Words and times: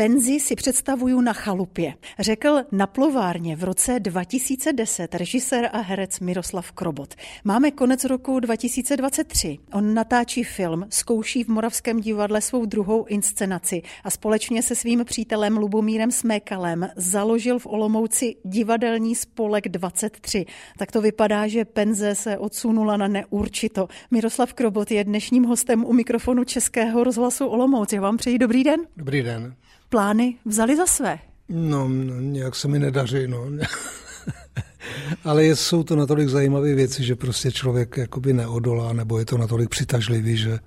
Penzi 0.00 0.40
si 0.40 0.56
představuju 0.56 1.20
na 1.20 1.32
chalupě, 1.32 1.94
řekl 2.18 2.62
na 2.72 2.86
plovárně 2.86 3.56
v 3.56 3.64
roce 3.64 4.00
2010 4.00 5.14
režisér 5.14 5.70
a 5.72 5.78
herec 5.80 6.20
Miroslav 6.20 6.72
Krobot. 6.72 7.14
Máme 7.44 7.70
konec 7.70 8.04
roku 8.04 8.40
2023. 8.40 9.58
On 9.72 9.94
natáčí 9.94 10.44
film, 10.44 10.86
zkouší 10.90 11.44
v 11.44 11.48
Moravském 11.48 12.00
divadle 12.00 12.40
svou 12.40 12.64
druhou 12.64 13.04
inscenaci 13.04 13.82
a 14.04 14.10
společně 14.10 14.62
se 14.62 14.74
svým 14.74 15.04
přítelem 15.04 15.56
Lubomírem 15.56 16.10
Smékalem 16.10 16.88
založil 16.96 17.58
v 17.58 17.66
Olomouci 17.66 18.36
divadelní 18.44 19.14
spolek 19.14 19.68
23. 19.68 20.46
Tak 20.78 20.92
to 20.92 21.00
vypadá, 21.00 21.46
že 21.46 21.64
Penze 21.64 22.14
se 22.14 22.38
odsunula 22.38 22.96
na 22.96 23.08
neurčito. 23.08 23.88
Miroslav 24.10 24.52
Krobot 24.52 24.90
je 24.90 25.04
dnešním 25.04 25.44
hostem 25.44 25.84
u 25.84 25.92
mikrofonu 25.92 26.44
Českého 26.44 27.04
rozhlasu 27.04 27.46
Olomouc. 27.46 27.92
Já 27.92 28.00
vám 28.00 28.16
přeji 28.16 28.38
dobrý 28.38 28.64
den. 28.64 28.80
Dobrý 28.96 29.22
den 29.22 29.54
plány 29.90 30.36
vzali 30.44 30.76
za 30.76 30.86
své? 30.86 31.18
No, 31.48 31.88
no 31.88 32.20
nějak 32.20 32.56
se 32.56 32.68
mi 32.68 32.78
nedaří, 32.78 33.26
no. 33.26 33.46
Ale 35.24 35.44
jsou 35.44 35.82
to 35.82 35.96
natolik 35.96 36.28
zajímavé 36.28 36.74
věci, 36.74 37.04
že 37.04 37.16
prostě 37.16 37.52
člověk 37.52 37.96
jakoby 37.96 38.32
neodolá, 38.32 38.92
nebo 38.92 39.18
je 39.18 39.24
to 39.24 39.38
natolik 39.38 39.68
přitažlivý, 39.68 40.36
že, 40.36 40.58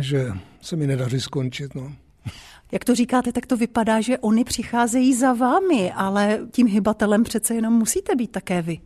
že 0.00 0.32
se 0.60 0.76
mi 0.76 0.86
nedaří 0.86 1.20
skončit, 1.20 1.74
no. 1.74 1.92
Jak 2.72 2.84
to 2.84 2.94
říkáte, 2.94 3.32
tak 3.32 3.46
to 3.46 3.56
vypadá, 3.56 4.00
že 4.00 4.18
oni 4.18 4.44
přicházejí 4.44 5.14
za 5.14 5.32
vámi, 5.32 5.92
ale 5.92 6.40
tím 6.52 6.66
hybatelem 6.66 7.24
přece 7.24 7.54
jenom 7.54 7.72
musíte 7.72 8.16
být 8.16 8.30
také 8.30 8.62
vy. 8.62 8.78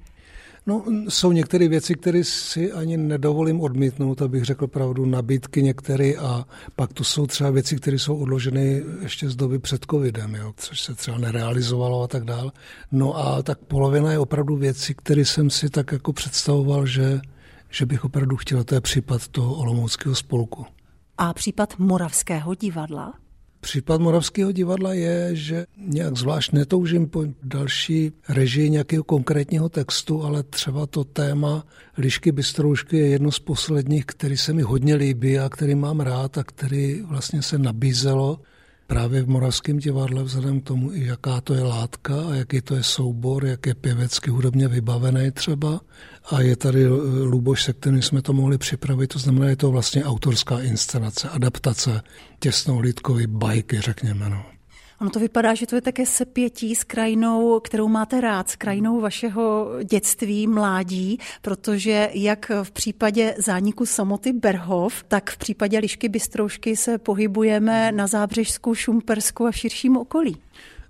No, 0.67 0.85
jsou 1.09 1.33
některé 1.33 1.69
věci, 1.69 1.95
které 1.95 2.25
si 2.25 2.73
ani 2.73 2.97
nedovolím 2.97 3.61
odmítnout, 3.61 4.23
abych 4.23 4.45
řekl 4.45 4.67
pravdu, 4.67 5.07
nabídky 5.07 5.63
některé 5.63 6.13
a 6.15 6.45
pak 6.77 6.93
tu 6.93 7.05
jsou 7.05 7.27
třeba 7.27 7.51
věci, 7.51 7.77
které 7.77 7.99
jsou 7.99 8.17
odloženy 8.17 8.83
ještě 9.01 9.31
z 9.31 9.37
doby 9.37 9.59
před 9.59 9.87
covidem, 9.91 10.35
jo, 10.35 10.53
což 10.57 10.81
se 10.81 10.95
třeba 10.95 11.19
nerealizovalo 11.19 12.03
a 12.03 12.07
tak 12.09 12.25
dál. 12.25 12.53
No 12.93 13.19
a 13.19 13.43
tak 13.43 13.59
polovina 13.59 14.13
je 14.13 14.19
opravdu 14.19 14.57
věci, 14.57 14.95
které 14.95 15.25
jsem 15.25 15.51
si 15.51 15.71
tak 15.71 15.93
jako 15.93 16.13
představoval, 16.13 16.87
že, 16.87 17.21
že 17.71 17.87
bych 17.87 18.05
opravdu 18.05 18.37
chtěl, 18.37 18.65
to 18.65 18.75
je 18.75 18.81
případ 18.81 19.29
toho 19.29 19.55
Olomouckého 19.55 20.15
spolku. 20.15 20.67
A 21.19 21.35
případ 21.35 21.79
Moravského 21.79 22.55
divadla? 22.55 23.22
Případ 23.65 24.01
Moravského 24.01 24.53
divadla 24.53 24.93
je, 24.93 25.37
že 25.37 25.67
nějak 25.77 26.17
zvlášť 26.17 26.53
netoužím 26.53 27.09
po 27.09 27.25
další 27.43 28.13
režii 28.29 28.71
nějakého 28.71 29.05
konkrétního 29.05 29.69
textu, 29.69 30.25
ale 30.25 30.43
třeba 30.43 30.87
to 30.87 31.05
téma 31.05 31.67
Lišky 31.99 32.33
Bystroušky 32.33 32.97
je 32.99 33.09
jedno 33.09 33.33
z 33.33 33.39
posledních, 33.39 34.07
který 34.07 34.37
se 34.37 34.53
mi 34.53 34.63
hodně 34.63 34.95
líbí 34.95 35.39
a 35.39 35.49
který 35.49 35.75
mám 35.75 36.01
rád 36.01 36.39
a 36.39 36.45
který 36.45 37.03
vlastně 37.03 37.43
se 37.43 37.59
nabízelo 37.59 38.41
právě 38.87 39.23
v 39.23 39.29
Moravském 39.29 39.79
divadle 39.79 40.23
vzhledem 40.23 40.61
k 40.61 40.65
tomu, 40.65 40.93
jaká 40.93 41.41
to 41.41 41.55
je 41.55 41.63
látka 41.63 42.15
a 42.31 42.35
jaký 42.35 42.61
to 42.61 42.75
je 42.75 42.83
soubor, 42.83 43.45
jak 43.45 43.67
je 43.67 43.75
pěvecky 43.75 44.31
hudobně 44.31 44.69
vybavený 44.69 45.31
třeba. 45.31 45.81
A 46.31 46.41
je 46.41 46.57
tady 46.57 46.89
Luboš, 47.25 47.63
se 47.63 47.73
kterým 47.73 48.03
jsme 48.03 48.23
to 48.23 48.33
mohli 48.33 48.59
připravit, 48.59 49.07
to 49.07 49.19
znamená, 49.19 49.49
je 49.49 49.57
to 49.57 49.71
vlastně 49.71 50.05
autorská 50.05 50.61
inscenace, 50.61 51.29
adaptace 51.29 52.03
těsnohlídkové 52.39 53.27
bajky, 53.27 53.81
řekněme. 53.81 54.29
No. 54.29 54.45
Ono 55.03 55.11
to 55.11 55.19
vypadá, 55.19 55.55
že 55.55 55.67
to 55.67 55.75
je 55.75 55.81
také 55.81 56.07
sepětí 56.07 56.75
s 56.75 56.85
krajinou, 56.85 57.61
kterou 57.61 57.89
máte 57.89 58.21
rád, 58.21 58.51
s 58.51 58.57
krajinou 58.57 59.01
vašeho 59.01 59.71
dětství, 59.85 60.47
mládí, 60.47 61.19
protože 61.43 62.11
jak 62.13 62.51
v 62.63 62.71
případě 62.71 63.35
zániku 63.39 63.87
samoty 63.87 64.33
Berhov, 64.33 65.05
tak 65.09 65.31
v 65.31 65.37
případě 65.37 65.79
Lišky 65.79 66.09
Bystroušky 66.09 66.77
se 66.77 66.99
pohybujeme 66.99 67.93
na 67.93 68.07
Zábřežsku, 68.07 68.75
Šumpersku 68.75 69.47
a 69.47 69.51
v 69.51 69.57
širším 69.57 69.97
okolí. 69.97 70.37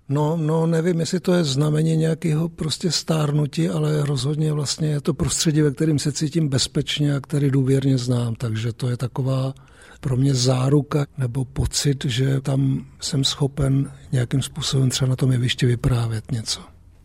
No, 0.09 0.37
no, 0.37 0.67
nevím, 0.67 1.01
jestli 1.01 1.21
to 1.21 1.33
je 1.33 1.45
znamení 1.45 1.97
nějakého 1.97 2.49
prostě 2.49 2.91
stárnutí, 2.91 3.69
ale 3.69 4.07
rozhodně 4.07 4.53
vlastně 4.53 4.89
je 4.89 5.01
to 5.01 5.15
prostředí, 5.15 5.63
ve 5.63 5.71
kterém 5.71 5.99
se 5.99 6.13
cítím 6.13 6.49
bezpečně 6.49 7.17
a 7.17 7.21
který 7.21 7.51
důvěrně 7.51 7.99
znám, 7.99 8.34
takže 8.34 8.72
to 8.72 8.89
je 8.89 8.97
taková 8.97 9.55
pro 10.03 10.17
mě 10.17 10.35
záruka 10.35 11.07
nebo 11.19 11.45
pocit, 11.45 12.05
že 12.05 12.41
tam 12.41 12.87
jsem 13.01 13.25
schopen 13.25 13.93
nějakým 14.13 14.43
způsobem 14.43 14.91
třeba 14.91 15.09
na 15.09 15.17
tom 15.17 15.33
jevišti 15.33 15.67
vyprávět 15.67 16.33
něco. 16.33 16.61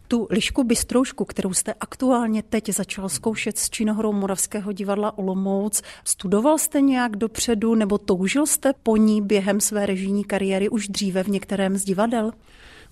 Tu 0.08 0.28
lišku 0.30 0.64
bystroušku, 0.64 1.26
kterou 1.26 1.54
jste 1.54 1.74
aktuálně 1.74 2.44
teď 2.44 2.70
začal 2.70 3.10
zkoušet 3.10 3.58
s 3.58 3.70
činohrou 3.70 4.14
Moravského 4.14 4.72
divadla 4.72 5.18
Olomouc, 5.18 5.82
studoval 6.04 6.58
jste 6.58 6.82
nějak 6.82 7.16
dopředu 7.16 7.76
nebo 7.76 7.98
toužil 7.98 8.46
jste 8.46 8.74
po 8.84 8.98
ní 8.98 9.22
během 9.22 9.62
své 9.62 9.86
režijní 9.86 10.24
kariéry 10.24 10.70
už 10.70 10.88
dříve 10.88 11.24
v 11.24 11.28
některém 11.28 11.78
z 11.78 11.84
divadel? 11.84 12.32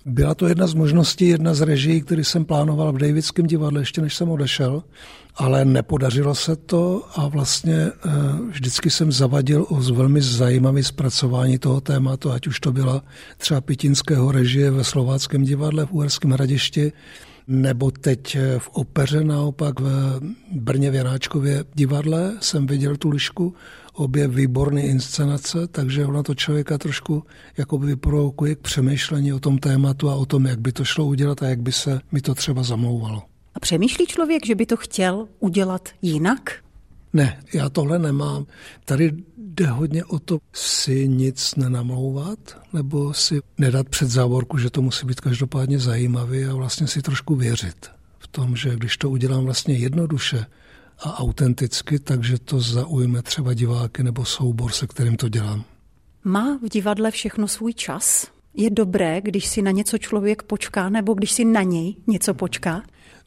Byla 0.08 0.34
to 0.34 0.46
jedna 0.46 0.66
z 0.66 0.74
možností, 0.74 1.28
jedna 1.28 1.54
z 1.54 1.60
režií, 1.60 2.02
který 2.02 2.24
jsem 2.24 2.44
plánoval 2.44 2.92
v 2.92 2.98
Davidském 2.98 3.46
divadle, 3.46 3.80
ještě 3.80 4.00
než 4.00 4.14
jsem 4.14 4.30
odešel, 4.30 4.82
ale 5.36 5.64
nepodařilo 5.64 6.34
se 6.34 6.56
to 6.56 7.02
a 7.16 7.28
vlastně 7.28 7.74
eh, 7.74 8.10
vždycky 8.50 8.90
jsem 8.90 9.12
zavadil 9.12 9.66
o 9.68 9.74
velmi 9.74 10.22
zajímavé 10.22 10.82
zpracování 10.82 11.58
toho 11.58 11.80
tématu, 11.80 12.30
ať 12.30 12.46
už 12.46 12.60
to 12.60 12.72
byla 12.72 13.02
třeba 13.38 13.60
pitinského 13.60 14.32
režie 14.32 14.70
ve 14.70 14.84
Slováckém 14.84 15.42
divadle 15.42 15.86
v 15.86 15.92
Uherském 15.92 16.30
hradišti, 16.30 16.92
nebo 17.48 17.90
teď 17.90 18.34
eh, 18.34 18.58
v 18.58 18.68
opeře 18.68 19.24
naopak 19.24 19.80
v 19.80 20.20
Brně 20.52 20.90
v 20.90 20.94
Janáčkově 20.94 21.64
divadle 21.74 22.32
jsem 22.40 22.66
viděl 22.66 22.96
tu 22.96 23.08
lišku, 23.08 23.54
obě 23.96 24.28
výborné 24.28 24.82
inscenace, 24.82 25.66
takže 25.66 26.06
ona 26.06 26.22
to 26.22 26.34
člověka 26.34 26.78
trošku 26.78 27.22
jakoby 27.56 27.86
vyprovokuje 27.86 28.54
k 28.54 28.58
přemýšlení 28.58 29.32
o 29.32 29.40
tom 29.40 29.58
tématu 29.58 30.10
a 30.10 30.14
o 30.14 30.26
tom, 30.26 30.46
jak 30.46 30.60
by 30.60 30.72
to 30.72 30.84
šlo 30.84 31.06
udělat 31.06 31.42
a 31.42 31.48
jak 31.48 31.60
by 31.60 31.72
se 31.72 32.00
mi 32.12 32.20
to 32.20 32.34
třeba 32.34 32.62
zamlouvalo. 32.62 33.22
A 33.54 33.60
přemýšlí 33.60 34.06
člověk, 34.06 34.46
že 34.46 34.54
by 34.54 34.66
to 34.66 34.76
chtěl 34.76 35.28
udělat 35.40 35.88
jinak? 36.02 36.52
Ne, 37.12 37.40
já 37.52 37.68
tohle 37.68 37.98
nemám. 37.98 38.46
Tady 38.84 39.12
jde 39.38 39.66
hodně 39.66 40.04
o 40.04 40.18
to 40.18 40.38
si 40.52 41.08
nic 41.08 41.54
nenamlouvat, 41.54 42.38
nebo 42.72 43.14
si 43.14 43.40
nedat 43.58 43.88
před 43.88 44.08
závorku, 44.08 44.58
že 44.58 44.70
to 44.70 44.82
musí 44.82 45.06
být 45.06 45.20
každopádně 45.20 45.78
zajímavý 45.78 46.44
a 46.44 46.54
vlastně 46.54 46.86
si 46.86 47.02
trošku 47.02 47.34
věřit 47.34 47.90
v 48.18 48.28
tom, 48.28 48.56
že 48.56 48.76
když 48.76 48.96
to 48.96 49.10
udělám 49.10 49.44
vlastně 49.44 49.74
jednoduše 49.74 50.46
a 50.98 51.18
autenticky, 51.18 51.98
takže 51.98 52.38
to 52.38 52.60
zaujme 52.60 53.22
třeba 53.22 53.54
diváky 53.54 54.02
nebo 54.02 54.24
soubor, 54.24 54.72
se 54.72 54.86
kterým 54.86 55.16
to 55.16 55.28
dělám. 55.28 55.64
Má 56.24 56.58
v 56.62 56.68
divadle 56.68 57.10
všechno 57.10 57.48
svůj 57.48 57.74
čas? 57.74 58.26
Je 58.54 58.70
dobré, 58.70 59.20
když 59.20 59.46
si 59.46 59.62
na 59.62 59.70
něco 59.70 59.98
člověk 59.98 60.42
počká, 60.42 60.88
nebo 60.88 61.14
když 61.14 61.32
si 61.32 61.44
na 61.44 61.62
něj 61.62 61.96
něco 62.06 62.34
počká? 62.34 62.82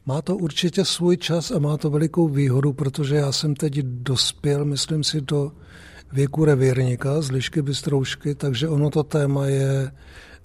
Má 0.06 0.22
to 0.22 0.36
určitě 0.36 0.84
svůj 0.84 1.16
čas 1.16 1.50
a 1.50 1.58
má 1.58 1.76
to 1.76 1.90
velikou 1.90 2.28
výhodu, 2.28 2.72
protože 2.72 3.16
já 3.16 3.32
jsem 3.32 3.54
teď 3.54 3.78
dospěl, 3.82 4.64
myslím 4.64 5.04
si, 5.04 5.20
do 5.20 5.52
věku 6.12 6.44
revírníka 6.44 7.22
z 7.22 7.30
Lišky 7.30 7.62
Bystroušky, 7.62 8.34
takže 8.34 8.68
ono 8.68 8.90
to 8.90 9.02
téma 9.02 9.46
je 9.46 9.92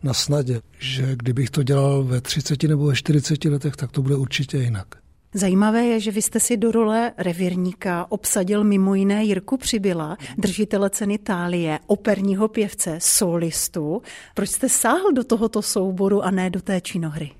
na 0.03 0.13
snadě, 0.13 0.61
že 0.79 1.15
kdybych 1.15 1.49
to 1.49 1.63
dělal 1.63 2.03
ve 2.03 2.21
30 2.21 2.63
nebo 2.63 2.85
ve 2.85 2.95
40 2.95 3.45
letech, 3.45 3.75
tak 3.75 3.91
to 3.91 4.01
bude 4.01 4.15
určitě 4.15 4.57
jinak. 4.57 5.04
Zajímavé 5.37 5.85
je, 5.85 5.99
že 5.99 6.11
vy 6.11 6.21
jste 6.21 6.39
si 6.39 6.57
do 6.57 6.71
role 6.71 7.11
revírníka 7.17 8.05
obsadil 8.09 8.63
mimo 8.63 8.95
jiné 8.95 9.23
Jirku 9.23 9.57
Přibyla, 9.57 10.17
držitele 10.37 10.89
ceny 10.89 11.17
Tálie, 11.17 11.79
operního 11.87 12.47
pěvce, 12.47 12.97
solistu. 13.01 14.01
Proč 14.33 14.49
jste 14.49 14.69
sáhl 14.69 15.11
do 15.13 15.23
tohoto 15.23 15.61
souboru 15.61 16.21
a 16.21 16.31
ne 16.31 16.49
do 16.49 16.61
té 16.61 16.81
činohry? 16.81 17.31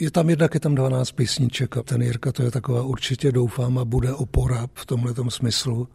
Je 0.00 0.10
tam 0.10 0.30
jednak 0.30 0.54
je 0.54 0.60
tam 0.60 0.74
12 0.74 1.10
písniček 1.10 1.76
a 1.76 1.82
ten 1.82 2.02
Jirka 2.02 2.32
to 2.32 2.42
je 2.42 2.50
taková 2.50 2.82
určitě 2.82 3.32
doufám 3.32 3.78
a 3.78 3.84
bude 3.84 4.12
opora 4.12 4.66
v 4.74 4.86
tomhle 4.86 5.14
smyslu. 5.28 5.88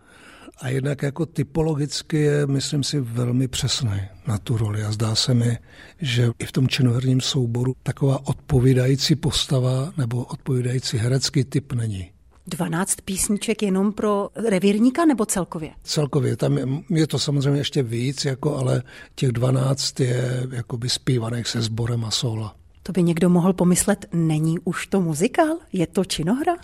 A 0.62 0.70
jednak 0.70 1.02
jako 1.02 1.25
typologicky 1.25 2.18
je, 2.18 2.47
myslím 2.47 2.84
si, 2.84 3.00
velmi 3.00 3.47
přesný 3.47 4.02
na 4.28 4.38
tu 4.38 4.58
roli. 4.58 4.84
A 4.84 4.92
zdá 4.92 5.16
se 5.16 5.34
mi, 5.34 5.58
že 6.02 6.31
i 6.40 6.46
v 6.46 6.52
tom 6.52 6.68
činoherním 6.68 7.22
souboru 7.22 7.75
taková 7.83 8.28
odpovídající 8.28 9.16
postava 9.16 9.94
nebo 9.98 10.24
odpovídající 10.24 10.98
herecký 10.98 11.44
typ 11.44 11.74
není. 11.74 12.12
12 12.48 13.01
písniček 13.01 13.62
jenom 13.63 13.94
pro 13.94 14.30
revírníka 14.50 15.06
nebo 15.06 15.25
celkově? 15.25 15.72
Celkově, 15.83 16.38
tam 16.38 16.57
je, 16.57 16.66
je 16.89 17.07
to 17.07 17.19
samozřejmě 17.19 17.60
ještě 17.60 17.83
víc, 17.83 18.25
jako, 18.25 18.57
ale 18.57 18.83
těch 19.16 19.31
12 19.31 20.00
je 20.00 20.48
jakoby 20.51 20.89
zpívaných 20.89 21.48
se 21.48 21.62
sborem 21.62 22.06
a 22.06 22.12
sola. 22.12 22.56
To 22.83 22.92
by 22.92 23.04
někdo 23.04 23.30
mohl 23.30 23.54
pomyslet, 23.54 24.06
není 24.13 24.60
už 24.60 24.88
to 24.88 25.01
muzikál? 25.01 25.57
Je 25.74 25.88
to 25.88 26.06
činohra? 26.06 26.56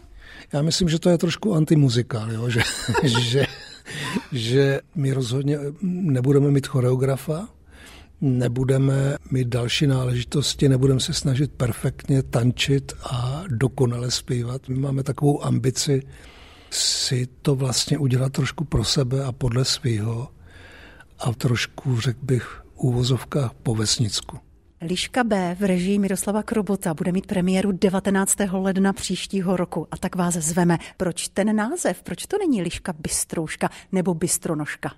Já 0.53 0.61
myslím, 0.61 0.89
že 0.89 0.99
to 0.99 1.09
je 1.09 1.17
trošku 1.17 1.53
antimuzikál, 1.53 2.31
jo? 2.31 2.49
Že, 2.49 2.61
že, 3.03 3.45
že 4.31 4.81
my 4.95 5.13
rozhodně 5.13 5.57
nebudeme 5.81 6.51
mít 6.51 6.67
choreografa, 6.67 7.47
nebudeme 8.21 9.17
mít 9.31 9.47
další 9.47 9.87
náležitosti, 9.87 10.69
nebudeme 10.69 10.99
se 10.99 11.13
snažit 11.13 11.51
perfektně 11.51 12.23
tančit 12.23 12.93
a 13.03 13.43
dokonale 13.47 14.11
zpívat. 14.11 14.69
My 14.69 14.79
máme 14.79 15.03
takovou 15.03 15.45
ambici 15.45 16.01
si 16.69 17.27
to 17.41 17.55
vlastně 17.55 17.97
udělat 17.97 18.31
trošku 18.31 18.63
pro 18.63 18.83
sebe 18.83 19.23
a 19.23 19.31
podle 19.31 19.65
svého 19.65 20.27
a 21.19 21.33
trošku, 21.33 22.01
řekl 22.01 22.19
bych, 22.21 22.61
úvozovkách 22.75 23.53
po 23.63 23.75
vesnicku. 23.75 24.44
Liška 24.81 25.23
B 25.23 25.55
v 25.59 25.63
režii 25.63 25.99
Miroslava 25.99 26.43
Krobota 26.43 26.93
bude 26.93 27.11
mít 27.11 27.25
premiéru 27.25 27.71
19. 27.71 28.35
ledna 28.51 28.93
příštího 28.93 29.57
roku 29.57 29.87
a 29.91 29.97
tak 29.97 30.15
vás 30.15 30.33
zveme. 30.33 30.77
Proč 30.97 31.27
ten 31.27 31.55
název? 31.55 32.03
Proč 32.03 32.25
to 32.25 32.37
není 32.37 32.61
Liška 32.61 32.93
Bystrouška 32.99 33.69
nebo 33.91 34.13
Bystronožka? 34.13 34.93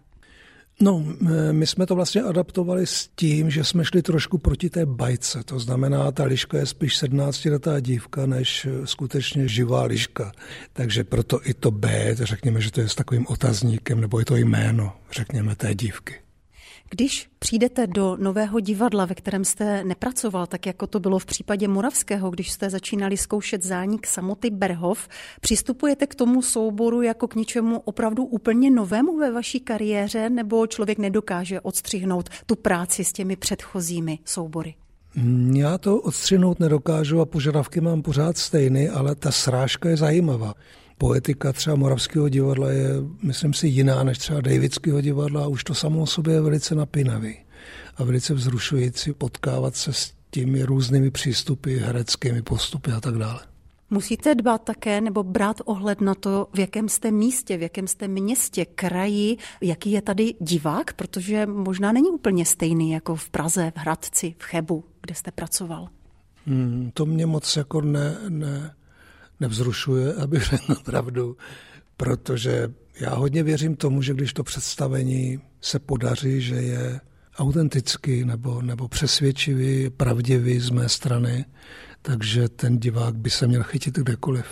No, 0.82 1.06
my 1.52 1.68
jsme 1.68 1.86
to 1.86 1.96
vlastně 1.96 2.22
adaptovali 2.22 2.88
s 2.88 3.10
tím, 3.16 3.50
že 3.50 3.64
jsme 3.64 3.86
šli 3.86 4.02
trošku 4.02 4.38
proti 4.38 4.70
té 4.70 4.86
bajce. 4.86 5.44
To 5.44 5.60
znamená, 5.60 6.12
ta 6.12 6.24
liška 6.24 6.58
je 6.58 6.66
spíš 6.66 7.04
17-letá 7.04 7.80
dívka, 7.80 8.26
než 8.26 8.68
skutečně 8.86 9.48
živá 9.48 9.84
liška. 9.84 10.32
Takže 10.74 11.04
proto 11.04 11.40
i 11.50 11.54
to 11.54 11.72
B, 11.72 12.16
řekněme, 12.16 12.62
že 12.62 12.72
to 12.72 12.82
je 12.82 12.90
s 12.90 12.96
takovým 12.96 13.26
otazníkem, 13.28 14.02
nebo 14.02 14.20
je 14.20 14.26
to 14.26 14.36
jméno, 14.36 14.94
řekněme, 15.12 15.56
té 15.56 15.76
dívky. 15.76 16.16
Když 16.90 17.30
přijdete 17.40 17.88
do 17.88 18.18
nového 18.20 18.60
divadla, 18.60 19.06
ve 19.06 19.16
kterém 19.16 19.46
jste 19.46 19.84
nepracoval, 19.84 20.48
tak 20.48 20.66
jako 20.66 20.88
to 20.88 21.00
bylo 21.00 21.20
v 21.20 21.26
případě 21.26 21.68
Moravského, 21.68 22.30
když 22.30 22.52
jste 22.52 22.70
začínali 22.70 23.18
zkoušet 23.18 23.64
zánik 23.64 24.08
samoty 24.08 24.50
Berhov, 24.50 25.08
přistupujete 25.42 26.08
k 26.08 26.16
tomu 26.16 26.42
souboru 26.42 27.02
jako 27.02 27.28
k 27.28 27.36
něčemu 27.36 27.80
opravdu 27.80 28.24
úplně 28.24 28.72
novému 28.72 29.18
ve 29.18 29.32
vaší 29.32 29.60
kariéře, 29.60 30.30
nebo 30.30 30.68
člověk 30.68 30.98
nedokáže 30.98 31.62
odstřihnout 31.62 32.30
tu 32.46 32.56
práci 32.56 33.04
s 33.04 33.14
těmi 33.14 33.36
předchozími 33.36 34.20
soubory? 34.26 34.76
Já 35.54 35.78
to 35.78 36.02
odstřihnout 36.02 36.60
nedokážu 36.60 37.22
a 37.22 37.26
požadavky 37.26 37.82
mám 37.82 38.02
pořád 38.02 38.38
stejný, 38.38 38.90
ale 38.90 39.16
ta 39.16 39.32
srážka 39.32 39.90
je 39.90 39.98
zajímavá 39.98 40.54
poetika 40.98 41.54
třeba 41.54 41.76
Moravského 41.76 42.30
divadla 42.30 42.72
je, 42.72 42.90
myslím 43.24 43.54
si, 43.54 43.68
jiná 43.68 44.04
než 44.04 44.18
třeba 44.18 44.42
Davidského 44.42 45.02
divadla 45.02 45.44
a 45.44 45.48
už 45.48 45.64
to 45.64 45.74
samo 45.74 46.02
o 46.02 46.06
sobě 46.06 46.34
je 46.34 46.42
velice 46.42 46.76
napínavý 46.76 47.38
a 47.98 48.04
velice 48.04 48.34
vzrušující 48.34 49.14
potkávat 49.14 49.76
se 49.76 49.94
s 49.94 50.14
těmi 50.30 50.64
různými 50.64 51.12
přístupy, 51.12 51.78
hereckými 51.78 52.42
postupy 52.42 52.92
a 52.92 53.02
tak 53.02 53.18
dále. 53.18 53.40
Musíte 53.90 54.36
dbát 54.36 54.64
také 54.64 55.02
nebo 55.02 55.24
brát 55.24 55.62
ohled 55.66 56.02
na 56.02 56.16
to, 56.16 56.48
v 56.54 56.60
jakém 56.60 56.90
jste 56.90 57.12
místě, 57.12 57.58
v 57.58 57.62
jakém 57.62 57.88
jste 57.88 58.08
městě, 58.08 58.66
kraji, 58.66 59.38
jaký 59.62 59.92
je 59.92 60.02
tady 60.02 60.34
divák, 60.40 60.94
protože 60.94 61.46
možná 61.46 61.92
není 61.92 62.10
úplně 62.10 62.46
stejný 62.46 62.92
jako 62.92 63.16
v 63.16 63.30
Praze, 63.30 63.72
v 63.76 63.80
Hradci, 63.80 64.36
v 64.38 64.44
Chebu, 64.44 64.84
kde 65.02 65.16
jste 65.16 65.32
pracoval. 65.32 65.88
Hmm, 66.46 66.92
to 66.94 67.06
mě 67.06 67.26
moc 67.26 67.56
jako 67.56 67.82
ne, 67.82 68.18
ne, 68.30 68.74
nevzrušuje, 69.40 70.14
abych 70.14 70.44
řekl 70.44 70.76
pravdu, 70.86 71.38
protože 71.98 72.74
já 73.00 73.16
hodně 73.16 73.44
věřím 73.44 73.76
tomu, 73.76 74.02
že 74.02 74.14
když 74.14 74.34
to 74.34 74.44
představení 74.44 75.40
se 75.62 75.80
podaří, 75.80 76.42
že 76.42 76.56
je 76.56 77.00
autentický 77.38 78.26
nebo, 78.26 78.62
nebo 78.62 78.88
přesvědčivý, 78.88 79.90
pravdivý 79.90 80.60
z 80.60 80.70
mé 80.70 80.90
strany, 80.90 81.46
takže 82.02 82.50
ten 82.50 82.80
divák 82.80 83.16
by 83.16 83.30
se 83.30 83.48
měl 83.48 83.64
chytit 83.64 83.96
kdekoliv. 83.96 84.46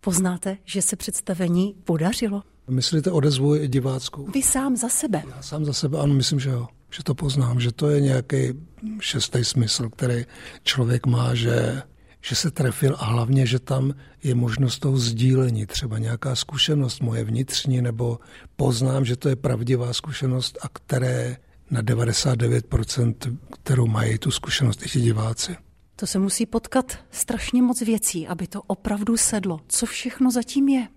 Poznáte, 0.00 0.58
že 0.64 0.82
se 0.82 0.96
představení 0.96 1.74
podařilo? 1.84 2.42
Myslíte 2.68 3.10
odezvu 3.10 3.56
diváckou? 3.66 4.26
Vy 4.26 4.42
sám 4.42 4.76
za 4.76 4.88
sebe. 4.88 5.22
Já 5.36 5.42
sám 5.42 5.64
za 5.64 5.72
sebe, 5.72 5.98
ano, 5.98 6.14
myslím, 6.14 6.40
že 6.40 6.50
jo. 6.50 6.68
Že 6.90 7.02
to 7.02 7.14
poznám, 7.14 7.60
že 7.60 7.72
to 7.72 7.90
je 7.90 8.00
nějaký 8.00 8.52
šestý 9.00 9.44
smysl, 9.44 9.88
který 9.88 10.24
člověk 10.62 11.06
má, 11.06 11.34
že 11.34 11.82
že 12.28 12.34
se 12.34 12.50
trefil 12.50 12.96
a 12.98 13.04
hlavně, 13.04 13.46
že 13.46 13.58
tam 13.58 13.94
je 14.22 14.34
možnost 14.34 14.78
toho 14.78 14.98
sdílení, 14.98 15.66
třeba 15.66 15.98
nějaká 15.98 16.36
zkušenost 16.36 17.00
moje 17.00 17.24
vnitřní, 17.24 17.82
nebo 17.82 18.18
poznám, 18.56 19.04
že 19.04 19.16
to 19.16 19.28
je 19.28 19.36
pravdivá 19.36 19.92
zkušenost 19.92 20.58
a 20.62 20.68
které 20.68 21.36
na 21.70 21.82
99%, 21.82 23.38
kterou 23.62 23.86
mají 23.86 24.18
tu 24.18 24.30
zkušenost 24.30 24.86
i 24.86 24.88
ti 24.88 25.00
diváci. 25.00 25.56
To 25.96 26.06
se 26.06 26.18
musí 26.18 26.46
potkat 26.46 26.98
strašně 27.10 27.62
moc 27.62 27.80
věcí, 27.80 28.26
aby 28.26 28.46
to 28.46 28.62
opravdu 28.62 29.16
sedlo. 29.16 29.60
Co 29.68 29.86
všechno 29.86 30.30
zatím 30.30 30.68
je? 30.68 30.88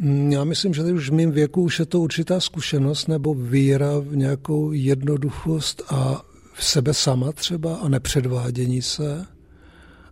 Mm, 0.00 0.32
já 0.32 0.44
myslím, 0.44 0.74
že 0.74 0.82
už 0.82 1.10
v 1.10 1.12
mém 1.12 1.30
věku 1.30 1.62
už 1.62 1.78
je 1.78 1.86
to 1.86 2.00
určitá 2.00 2.40
zkušenost 2.40 3.08
nebo 3.08 3.34
víra 3.34 3.98
v 3.98 4.16
nějakou 4.16 4.72
jednoduchost 4.72 5.82
a 5.88 6.22
v 6.54 6.64
sebe 6.64 6.94
sama 6.94 7.32
třeba 7.32 7.76
a 7.76 7.88
nepředvádění 7.88 8.82
se 8.82 9.35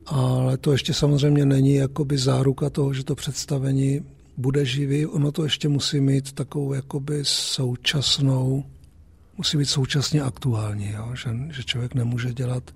ale 0.07 0.57
to 0.57 0.73
ještě 0.73 0.95
samozřejmě 0.95 1.47
není 1.47 1.75
jakoby 1.75 2.19
záruka 2.19 2.71
toho, 2.71 2.95
že 2.95 3.05
to 3.05 3.15
představení 3.15 4.01
bude 4.37 4.65
živý. 4.65 5.07
Ono 5.07 5.33
to 5.33 5.45
ještě 5.45 5.69
musí 5.69 6.01
mít 6.01 6.33
takovou 6.33 6.73
jakoby 6.73 7.21
současnou, 7.23 8.65
musí 9.39 9.57
být 9.57 9.67
současně 9.67 10.23
aktuální, 10.23 10.91
jo? 10.93 11.13
Že, 11.15 11.31
že 11.51 11.65
člověk 11.65 11.95
nemůže 11.95 12.33
dělat 12.33 12.71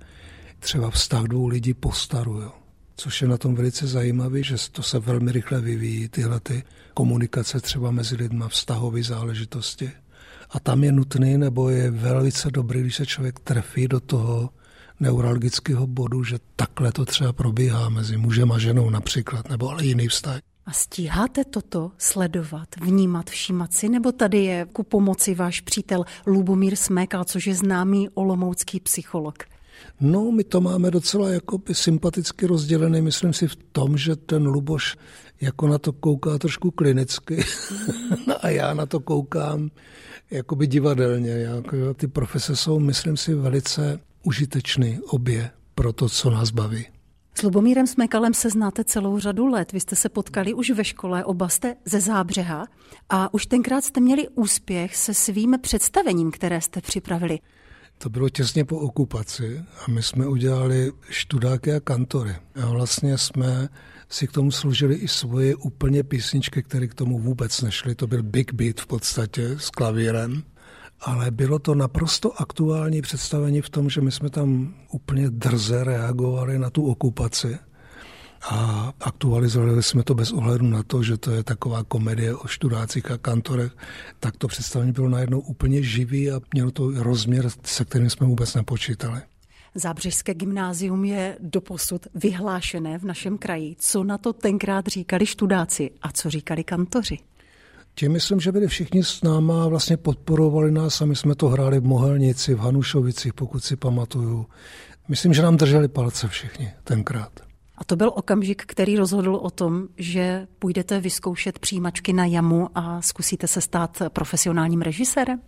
třeba 0.59 0.91
vztah 0.91 1.25
dvou 1.25 1.47
lidí 1.47 1.75
po 1.75 1.93
staru, 1.93 2.41
jo? 2.41 2.53
což 2.97 3.23
je 3.23 3.29
na 3.29 3.39
tom 3.39 3.55
velice 3.55 3.87
zajímavé, 3.87 4.43
že 4.43 4.57
to 4.73 4.83
se 4.83 4.99
velmi 4.99 5.33
rychle 5.33 5.61
vyvíjí, 5.61 6.09
tyhle 6.09 6.41
ty 6.41 6.63
komunikace 6.95 7.61
třeba 7.61 7.91
mezi 7.91 8.17
lidma, 8.17 8.49
vztahové 8.49 9.03
záležitosti. 9.03 9.91
A 10.51 10.61
tam 10.61 10.85
je 10.85 10.93
nutný, 10.93 11.39
nebo 11.39 11.69
je 11.69 11.91
velice 11.91 12.51
dobrý, 12.51 12.81
když 12.81 12.97
se 12.97 13.07
člověk 13.07 13.39
trefí 13.41 13.89
do 13.89 14.01
toho 14.01 14.51
neuralgického 15.01 15.87
bodu, 15.87 16.25
že 16.25 16.39
takhle 16.57 16.93
to 16.93 17.05
třeba 17.05 17.33
probíhá 17.33 17.89
mezi 17.89 18.17
mužem 18.17 18.53
a 18.53 18.59
ženou 18.59 18.91
například, 18.91 19.49
nebo 19.49 19.71
ale 19.71 19.85
jiný 19.85 20.09
vztah. 20.09 20.41
A 20.67 20.73
stíháte 20.73 21.45
toto 21.45 21.91
sledovat, 21.99 22.69
vnímat, 22.81 23.31
všímat 23.31 23.73
si, 23.73 23.89
nebo 23.89 24.13
tady 24.13 24.45
je 24.45 24.67
ku 24.73 24.83
pomoci 24.83 25.35
váš 25.35 25.61
přítel 25.61 26.05
Lubomír 26.27 26.77
Smekal, 26.77 27.25
což 27.25 27.47
je 27.47 27.55
známý 27.55 28.09
olomoucký 28.09 28.81
psycholog? 28.81 29.45
No, 30.01 30.33
my 30.33 30.45
to 30.45 30.61
máme 30.61 30.91
docela 30.91 31.31
jakoby 31.31 31.75
sympaticky 31.75 32.47
rozdělené, 32.47 33.03
myslím 33.03 33.33
si 33.33 33.49
v 33.49 33.57
tom, 33.57 33.99
že 33.99 34.17
ten 34.17 34.47
Luboš 34.47 34.97
jako 35.41 35.69
na 35.69 35.79
to 35.79 35.93
kouká 35.93 36.39
trošku 36.39 36.71
klinicky 36.71 37.45
a 38.41 38.49
já 38.49 38.75
na 38.75 38.87
to 38.87 39.01
koukám 39.01 39.71
jakoby 40.31 40.67
divadelně. 40.67 41.31
Jako, 41.31 41.95
ty 41.95 42.07
profese 42.07 42.57
jsou, 42.57 42.79
myslím 42.79 43.17
si, 43.17 43.35
velice 43.35 44.01
užitečný 44.29 45.01
obě 45.01 45.51
pro 45.75 45.93
to, 45.93 46.09
co 46.09 46.31
nás 46.31 46.51
baví. 46.51 46.87
S 47.35 47.43
Lubomírem 47.43 47.87
Smekalem 47.87 48.35
se 48.35 48.51
znáte 48.51 48.85
celou 48.85 49.19
řadu 49.19 49.47
let. 49.47 49.73
Vy 49.73 49.81
jste 49.81 49.97
se 49.97 50.09
potkali 50.09 50.55
už 50.55 50.71
ve 50.71 50.85
škole, 50.85 51.25
oba 51.25 51.49
jste 51.49 51.77
ze 51.85 52.01
Zábřeha 52.01 52.67
a 53.09 53.35
už 53.35 53.47
tenkrát 53.47 53.85
jste 53.85 54.01
měli 54.01 54.29
úspěch 54.29 54.97
se 54.97 55.15
svým 55.15 55.57
představením, 55.61 56.31
které 56.31 56.61
jste 56.61 56.81
připravili. 56.81 57.39
To 57.99 58.11
bylo 58.11 58.29
těsně 58.29 58.65
po 58.65 58.79
okupaci 58.79 59.65
a 59.87 59.91
my 59.91 60.03
jsme 60.03 60.27
udělali 60.27 60.93
študáky 61.11 61.73
a 61.73 61.81
kantory. 61.81 62.37
A 62.63 62.67
vlastně 62.67 63.19
jsme 63.19 63.69
si 64.09 64.27
k 64.27 64.33
tomu 64.33 64.51
složili 64.51 64.95
i 64.95 65.09
svoje 65.09 65.57
úplně 65.57 66.03
písničky, 66.03 66.63
které 66.63 66.87
k 66.89 66.95
tomu 66.95 67.19
vůbec 67.19 67.63
nešly. 67.63 67.95
To 67.95 68.07
byl 68.07 68.23
big 68.23 68.53
beat 68.53 68.81
v 68.81 68.87
podstatě 68.87 69.59
s 69.59 69.71
klavírem 69.71 70.43
ale 71.01 71.31
bylo 71.31 71.59
to 71.59 71.75
naprosto 71.75 72.41
aktuální 72.41 73.03
představení 73.03 73.61
v 73.61 73.71
tom, 73.71 73.91
že 73.91 74.01
my 74.01 74.13
jsme 74.13 74.31
tam 74.31 74.75
úplně 74.93 75.31
drze 75.31 75.85
reagovali 75.85 76.59
na 76.59 76.71
tu 76.71 76.87
okupaci 76.87 77.59
a 78.43 78.93
aktualizovali 79.01 79.83
jsme 79.83 80.03
to 80.03 80.15
bez 80.15 80.33
ohledu 80.33 80.67
na 80.67 80.83
to, 80.83 81.03
že 81.03 81.17
to 81.17 81.31
je 81.31 81.43
taková 81.43 81.85
komedie 81.85 82.35
o 82.35 82.47
študácích 82.47 83.11
a 83.11 83.19
kantorech, 83.19 83.73
tak 84.21 84.37
to 84.37 84.49
představení 84.49 84.93
bylo 84.93 85.09
najednou 85.09 85.41
úplně 85.41 85.83
živý 85.83 86.31
a 86.31 86.41
mělo 86.55 86.71
to 86.71 86.91
rozměr, 86.91 87.49
se 87.65 87.85
kterým 87.85 88.11
jsme 88.11 88.27
vůbec 88.27 88.55
nepočítali. 88.55 89.21
Zábřežské 89.75 90.35
gymnázium 90.35 91.05
je 91.05 91.37
doposud 91.41 92.07
vyhlášené 92.15 92.99
v 92.99 93.05
našem 93.05 93.39
kraji. 93.39 93.77
Co 93.79 94.05
na 94.05 94.19
to 94.19 94.33
tenkrát 94.33 94.87
říkali 94.87 95.27
študáci 95.27 95.91
a 96.03 96.13
co 96.13 96.31
říkali 96.31 96.65
kantoři? 96.65 97.19
Ti 97.99 98.09
myslím, 98.09 98.41
že 98.41 98.53
byli 98.53 98.67
všichni 98.67 99.05
s 99.05 99.23
náma 99.23 99.65
a 99.65 99.69
vlastně 99.69 99.97
podporovali 99.97 100.71
nás 100.71 101.01
a 101.01 101.05
my 101.05 101.17
jsme 101.17 101.35
to 101.35 101.49
hráli 101.49 101.81
v 101.81 101.85
Mohelnici, 101.85 102.55
v 102.55 102.59
Hanušovicích, 102.59 103.35
pokud 103.35 103.65
si 103.65 103.77
pamatuju. 103.77 104.47
Myslím, 105.09 105.35
že 105.35 105.43
nám 105.43 105.57
drželi 105.57 105.89
palce 105.89 106.29
všichni 106.29 106.73
tenkrát. 106.85 107.33
A 107.77 107.85
to 107.85 107.97
byl 107.97 108.13
okamžik, 108.15 108.63
který 108.67 108.97
rozhodl 108.97 109.35
o 109.35 109.51
tom, 109.51 109.89
že 109.97 110.47
půjdete 110.59 111.01
vyzkoušet 111.01 111.59
přijímačky 111.59 112.13
na 112.13 112.25
jamu 112.25 112.69
a 112.75 113.03
zkusíte 113.03 113.47
se 113.47 113.61
stát 113.61 114.03
profesionálním 114.09 114.83
režisérem? 114.83 115.41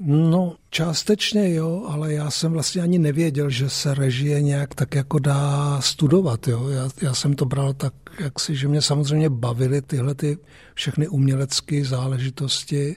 No, 0.00 0.56
částečně 0.70 1.54
jo, 1.54 1.86
ale 1.88 2.12
já 2.12 2.30
jsem 2.30 2.52
vlastně 2.52 2.82
ani 2.82 2.98
nevěděl, 2.98 3.50
že 3.50 3.70
se 3.70 3.94
režie 3.94 4.42
nějak 4.42 4.74
tak 4.74 4.94
jako 4.94 5.18
dá 5.18 5.80
studovat. 5.80 6.48
Jo. 6.48 6.68
Já, 6.68 6.88
já 7.02 7.14
jsem 7.14 7.34
to 7.34 7.44
bral 7.44 7.72
tak, 7.72 7.94
jak 8.20 8.40
si, 8.40 8.56
že 8.56 8.68
mě 8.68 8.82
samozřejmě 8.82 9.30
bavily 9.30 9.82
tyhle 9.82 10.14
ty 10.14 10.38
všechny 10.74 11.08
umělecké 11.08 11.84
záležitosti, 11.84 12.96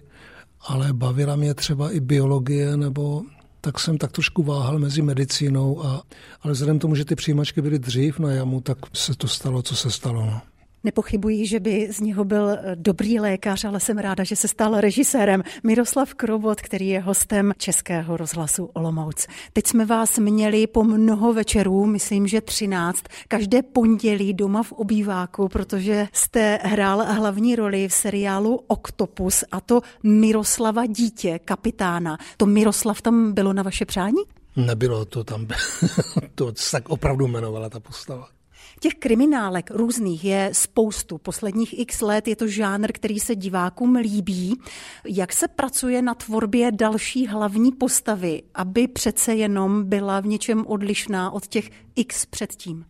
ale 0.61 0.93
bavila 0.93 1.35
mě 1.35 1.53
třeba 1.53 1.91
i 1.91 1.99
biologie, 1.99 2.77
nebo 2.77 3.23
tak 3.61 3.79
jsem 3.79 3.97
tak 3.97 4.11
trošku 4.11 4.43
váhal 4.43 4.79
mezi 4.79 5.01
medicínou, 5.01 5.85
a, 5.85 6.03
ale 6.41 6.53
vzhledem 6.53 6.79
tomu, 6.79 6.95
že 6.95 7.05
ty 7.05 7.15
přijímačky 7.15 7.61
byly 7.61 7.79
dřív 7.79 8.19
na 8.19 8.31
jamu, 8.31 8.61
tak 8.61 8.77
se 8.93 9.15
to 9.15 9.27
stalo, 9.27 9.61
co 9.61 9.75
se 9.75 9.91
stalo. 9.91 10.25
No. 10.25 10.41
Nepochybuji, 10.83 11.47
že 11.47 11.59
by 11.59 11.87
z 11.91 11.99
něho 11.99 12.25
byl 12.25 12.49
eh, 12.49 12.75
dobrý 12.75 13.19
lékař, 13.19 13.65
ale 13.65 13.79
jsem 13.79 13.97
ráda, 13.97 14.23
že 14.23 14.35
se 14.35 14.47
stal 14.47 14.81
režisérem. 14.81 15.43
Miroslav 15.63 16.13
Krobot, 16.13 16.61
který 16.61 16.87
je 16.87 16.99
hostem 16.99 17.53
Českého 17.57 18.17
rozhlasu 18.17 18.65
Olomouc. 18.73 19.27
Teď 19.53 19.67
jsme 19.67 19.85
vás 19.85 20.19
měli 20.19 20.67
po 20.67 20.83
mnoho 20.83 21.33
večerů, 21.33 21.85
myslím, 21.85 22.27
že 22.27 22.41
13, 22.41 23.03
každé 23.27 23.61
pondělí 23.61 24.33
doma 24.33 24.63
v 24.63 24.71
obýváku, 24.71 25.49
protože 25.49 26.07
jste 26.13 26.59
hrál 26.63 27.05
hlavní 27.13 27.55
roli 27.55 27.87
v 27.87 27.93
seriálu 27.93 28.59
Oktopus 28.67 29.43
a 29.51 29.61
to 29.61 29.81
Miroslava 30.03 30.85
dítě, 30.85 31.39
kapitána. 31.45 32.17
To 32.37 32.45
Miroslav 32.45 33.01
tam 33.01 33.33
bylo 33.33 33.53
na 33.53 33.63
vaše 33.63 33.85
přání? 33.85 34.21
Nebylo 34.55 35.05
to 35.05 35.23
tam, 35.23 35.47
to 36.35 36.53
tak 36.71 36.89
opravdu 36.89 37.27
jmenovala 37.27 37.69
ta 37.69 37.79
postava. 37.79 38.38
Těch 38.79 38.93
kriminálek 38.93 39.71
různých 39.71 40.25
je 40.25 40.49
spoustu. 40.53 41.17
Posledních 41.17 41.79
x 41.79 42.01
let 42.01 42.27
je 42.27 42.35
to 42.35 42.47
žánr, 42.47 42.91
který 42.91 43.19
se 43.19 43.35
divákům 43.35 43.95
líbí. 43.95 44.59
Jak 45.07 45.33
se 45.33 45.47
pracuje 45.47 46.01
na 46.01 46.13
tvorbě 46.13 46.71
další 46.71 47.27
hlavní 47.27 47.71
postavy, 47.71 48.43
aby 48.55 48.87
přece 48.87 49.35
jenom 49.35 49.83
byla 49.83 50.19
v 50.19 50.25
něčem 50.25 50.65
odlišná 50.67 51.31
od 51.31 51.47
těch 51.47 51.69
x 51.95 52.25
předtím? 52.25 52.85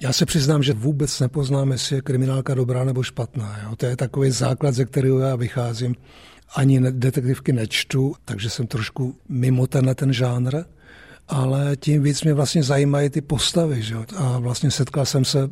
Já 0.00 0.12
se 0.12 0.26
přiznám, 0.26 0.62
že 0.62 0.72
vůbec 0.72 1.20
nepoznám, 1.20 1.72
jestli 1.72 1.96
je 1.96 2.02
kriminálka 2.02 2.54
dobrá 2.54 2.84
nebo 2.84 3.02
špatná. 3.02 3.58
Jo? 3.62 3.76
To 3.76 3.86
je 3.86 3.96
takový 3.96 4.30
základ, 4.30 4.74
ze 4.74 4.84
kterého 4.84 5.18
já 5.18 5.36
vycházím. 5.36 5.94
Ani 6.56 6.80
detektivky 6.90 7.52
nečtu, 7.52 8.14
takže 8.24 8.50
jsem 8.50 8.66
trošku 8.66 9.16
mimo 9.28 9.66
tenhle 9.66 9.94
ten 9.94 10.12
žánr 10.12 10.64
ale 11.28 11.76
tím 11.76 12.02
víc 12.02 12.22
mě 12.22 12.34
vlastně 12.34 12.62
zajímají 12.62 13.10
ty 13.10 13.20
postavy. 13.20 13.82
Že? 13.82 13.96
A 14.16 14.38
vlastně 14.38 14.70
setkal 14.70 15.06
jsem 15.06 15.24
se 15.24 15.50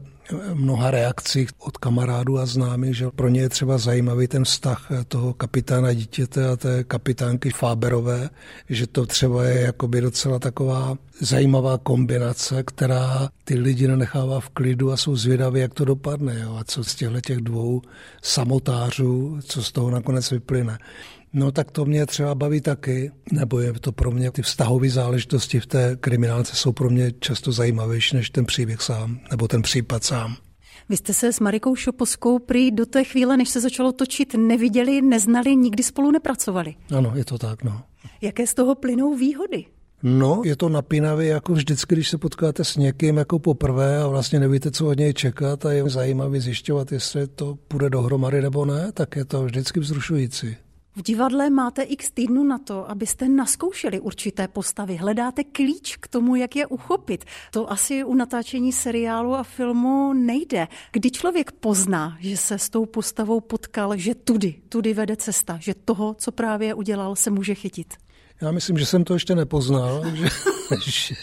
mnoha 0.55 0.91
reakcí 0.91 1.47
od 1.59 1.77
kamarádů 1.79 2.39
a 2.39 2.47
známých, 2.47 2.97
že 2.97 3.07
pro 3.17 3.29
ně 3.29 3.41
je 3.41 3.49
třeba 3.49 3.79
zajímavý 3.79 4.27
ten 4.29 4.45
vztah 4.45 4.89
toho 5.09 5.33
kapitána 5.33 5.93
dítěte 5.93 6.49
a 6.49 6.57
té 6.57 6.85
kapitánky 6.85 7.51
Fáberové, 7.51 8.31
že 8.69 8.87
to 8.87 9.07
třeba 9.07 9.45
je 9.45 9.61
jakoby 9.61 10.01
docela 10.01 10.39
taková 10.39 10.97
zajímavá 11.21 11.79
kombinace, 11.79 12.63
která 12.63 13.29
ty 13.45 13.55
lidi 13.55 13.89
nenechává 13.89 14.41
v 14.41 14.49
klidu 14.49 14.93
a 14.93 14.97
jsou 14.97 15.17
zvědaví, 15.17 15.61
jak 15.61 15.75
to 15.75 15.85
dopadne. 15.85 16.41
Jo? 16.41 16.57
A 16.61 16.65
co 16.65 16.85
z 16.85 16.95
těchto 16.95 17.21
těch 17.21 17.39
dvou 17.39 17.83
samotářů, 18.23 19.39
co 19.45 19.63
z 19.63 19.73
toho 19.73 19.91
nakonec 19.91 20.31
vyplyne. 20.31 20.79
No 21.37 21.53
tak 21.53 21.71
to 21.71 21.85
mě 21.85 22.07
třeba 22.07 22.35
baví 22.35 22.61
taky, 22.61 23.11
nebo 23.33 23.61
je 23.61 23.73
to 23.73 23.93
pro 23.93 24.11
mě, 24.11 24.31
ty 24.31 24.43
vztahové 24.43 24.91
záležitosti 24.91 25.61
v 25.61 25.67
té 25.67 25.97
kriminálce 26.01 26.57
jsou 26.57 26.73
pro 26.73 26.91
mě 26.91 27.13
často 27.21 27.53
zajímavější 27.53 28.17
než 28.17 28.31
ten 28.31 28.45
příběh 28.45 28.83
sám, 28.83 29.21
nebo 29.31 29.49
ten 29.49 29.63
případ 29.63 30.05
sám. 30.05 30.37
Vy 30.89 30.97
jste 30.97 31.13
se 31.13 31.33
s 31.33 31.41
Marikou 31.41 31.77
Šoposkou 31.77 32.39
prý 32.39 32.71
do 32.71 32.87
té 32.87 33.05
chvíle, 33.05 33.37
než 33.37 33.49
se 33.49 33.61
začalo 33.61 33.93
točit, 33.93 34.35
neviděli, 34.35 35.03
neznali, 35.03 35.57
nikdy 35.57 35.83
spolu 35.83 36.11
nepracovali. 36.11 36.75
Ano, 36.97 37.13
je 37.15 37.25
to 37.25 37.39
tak, 37.39 37.65
no. 37.65 37.83
Jaké 38.21 38.47
z 38.47 38.55
toho 38.55 38.75
plynou 38.75 39.15
výhody? 39.17 39.65
No, 40.03 40.43
je 40.45 40.57
to 40.57 40.69
napínavé 40.69 41.25
jako 41.25 41.53
vždycky, 41.53 41.95
když 41.95 42.09
se 42.09 42.19
potkáte 42.19 42.65
s 42.65 42.77
někým 42.77 43.17
jako 43.17 43.39
poprvé 43.39 44.03
a 44.03 44.07
vlastně 44.07 44.41
nevíte, 44.41 44.71
co 44.71 44.87
od 44.87 44.99
něj 44.99 45.15
čekat 45.15 45.67
a 45.67 45.73
je 45.73 45.91
zajímavé 45.91 46.41
zjišťovat, 46.41 46.93
jestli 46.93 47.27
to 47.27 47.59
půjde 47.69 47.91
dohromady 47.91 48.43
nebo 48.43 48.65
ne, 48.65 48.93
tak 48.93 49.17
je 49.17 49.25
to 49.25 49.45
vždycky 49.45 49.81
vzrušující. 49.81 50.57
V 50.97 51.03
divadle 51.03 51.51
máte 51.51 51.83
x 51.83 52.11
týdnů 52.11 52.45
na 52.45 52.59
to, 52.59 52.91
abyste 52.91 53.29
naskoušeli 53.29 54.01
určité 54.01 54.49
postavy. 54.49 54.97
Hledáte 54.97 55.45
klíč 55.45 55.97
k 55.97 56.09
tomu, 56.09 56.37
jak 56.37 56.57
je 56.57 56.67
uchopit. 56.67 57.25
To 57.51 57.73
asi 57.73 58.05
u 58.05 58.15
natáčení 58.15 58.73
seriálu 58.73 59.35
a 59.35 59.43
filmu 59.43 60.13
nejde. 60.13 60.69
Kdy 60.93 61.11
člověk 61.11 61.53
pozná, 61.53 62.17
že 62.21 62.37
se 62.37 62.59
s 62.59 62.71
tou 62.71 62.87
postavou 62.87 63.41
potkal, 63.41 63.97
že 63.97 64.15
tudy, 64.15 64.55
tudy 64.69 64.95
vede 64.95 65.17
cesta, 65.17 65.59
že 65.61 65.75
toho, 65.85 66.15
co 66.19 66.33
právě 66.33 66.75
udělal, 66.75 67.17
se 67.17 67.31
může 67.31 67.55
chytit. 67.55 67.95
Já 68.41 68.51
myslím, 68.51 68.79
že 68.79 68.87
jsem 68.87 69.05
to 69.05 69.15
ještě 69.15 69.35
nepoznal, 69.35 70.05
že, 70.15 70.29
že, 70.87 71.15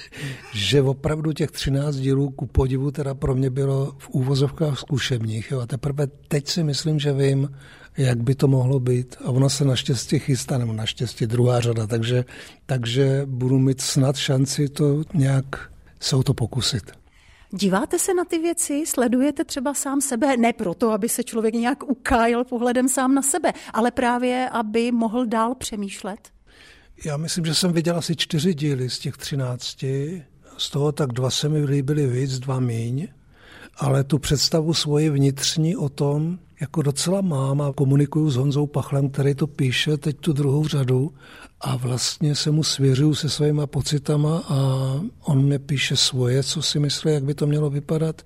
že 0.54 0.82
opravdu 0.82 1.34
těch 1.34 1.51
13 1.51 1.96
dílů 1.96 2.30
ku 2.30 2.48
podivu 2.48 2.92
teda 2.92 3.13
pro 3.13 3.36
mě 3.36 3.50
bylo 3.50 3.96
v 3.98 4.10
úvozovkách 4.10 4.80
zkušebních. 4.80 5.51
Jo. 5.51 5.60
A 5.60 5.68
teprve 5.68 6.08
teď 6.08 6.48
si 6.48 6.63
myslím, 6.63 7.00
že 7.00 7.13
vím, 7.13 7.50
jak 7.98 8.24
by 8.24 8.36
to 8.36 8.48
mohlo 8.48 8.80
být. 8.80 9.16
A 9.26 9.30
ona 9.30 9.50
se 9.50 9.66
naštěstí 9.66 10.20
chystá, 10.20 10.58
nebo 10.58 10.74
naštěstí 10.74 11.26
druhá 11.26 11.60
řada, 11.60 11.88
takže, 11.88 12.26
takže 12.66 13.22
budu 13.26 13.60
mít 13.60 13.82
snad 13.82 14.16
šanci 14.16 14.70
to 14.70 15.04
nějak 15.14 15.46
se 16.00 16.16
o 16.16 16.24
to 16.24 16.34
pokusit. 16.34 16.92
Díváte 17.54 18.00
se 18.00 18.14
na 18.14 18.26
ty 18.26 18.40
věci, 18.40 18.84
sledujete 18.88 19.44
třeba 19.44 19.74
sám 19.74 20.02
sebe, 20.02 20.38
ne 20.38 20.54
proto, 20.54 20.92
aby 20.92 21.10
se 21.10 21.24
člověk 21.24 21.54
nějak 21.54 21.90
ukájel 21.90 22.44
pohledem 22.44 22.90
sám 22.90 23.16
na 23.16 23.22
sebe, 23.22 23.54
ale 23.74 23.92
právě, 23.92 24.50
aby 24.52 24.92
mohl 24.92 25.26
dál 25.26 25.56
přemýšlet? 25.56 26.30
Já 27.06 27.18
myslím, 27.18 27.46
že 27.46 27.56
jsem 27.56 27.74
viděl 27.74 27.98
asi 27.98 28.16
čtyři 28.16 28.54
díly 28.54 28.90
z 28.90 29.00
těch 29.00 29.18
třinácti. 29.18 30.24
Z 30.58 30.70
toho 30.70 30.92
tak 30.92 31.14
dva 31.14 31.30
se 31.30 31.50
mi 31.50 31.66
líbily 31.66 32.08
víc, 32.08 32.40
dva 32.40 32.60
míň. 32.60 33.08
Ale 33.76 34.04
tu 34.04 34.20
představu 34.20 34.74
svoji 34.74 35.10
vnitřní 35.10 35.76
o 35.76 35.90
tom, 35.90 36.40
jako 36.62 36.82
docela 36.82 37.22
mám 37.22 37.62
a 37.62 37.74
komunikuju 37.74 38.30
s 38.30 38.36
Honzou 38.36 38.68
Pachlem, 38.68 39.10
který 39.10 39.36
to 39.36 39.48
píše 39.48 39.98
teď 39.98 40.18
tu 40.18 40.34
druhou 40.34 40.68
řadu 40.68 41.13
a 41.62 41.75
vlastně 41.75 42.36
se 42.36 42.51
mu 42.51 42.63
svěřuju 42.63 43.15
se 43.15 43.30
svýma 43.30 43.68
pocitama 43.68 44.44
a 44.50 44.56
on 45.24 45.44
mě 45.44 45.60
píše 45.60 45.98
svoje, 45.98 46.44
co 46.44 46.62
si 46.62 46.80
myslí, 46.80 47.13
jak 47.13 47.24
by 47.24 47.34
to 47.34 47.48
mělo 47.48 47.70
vypadat. 47.70 48.22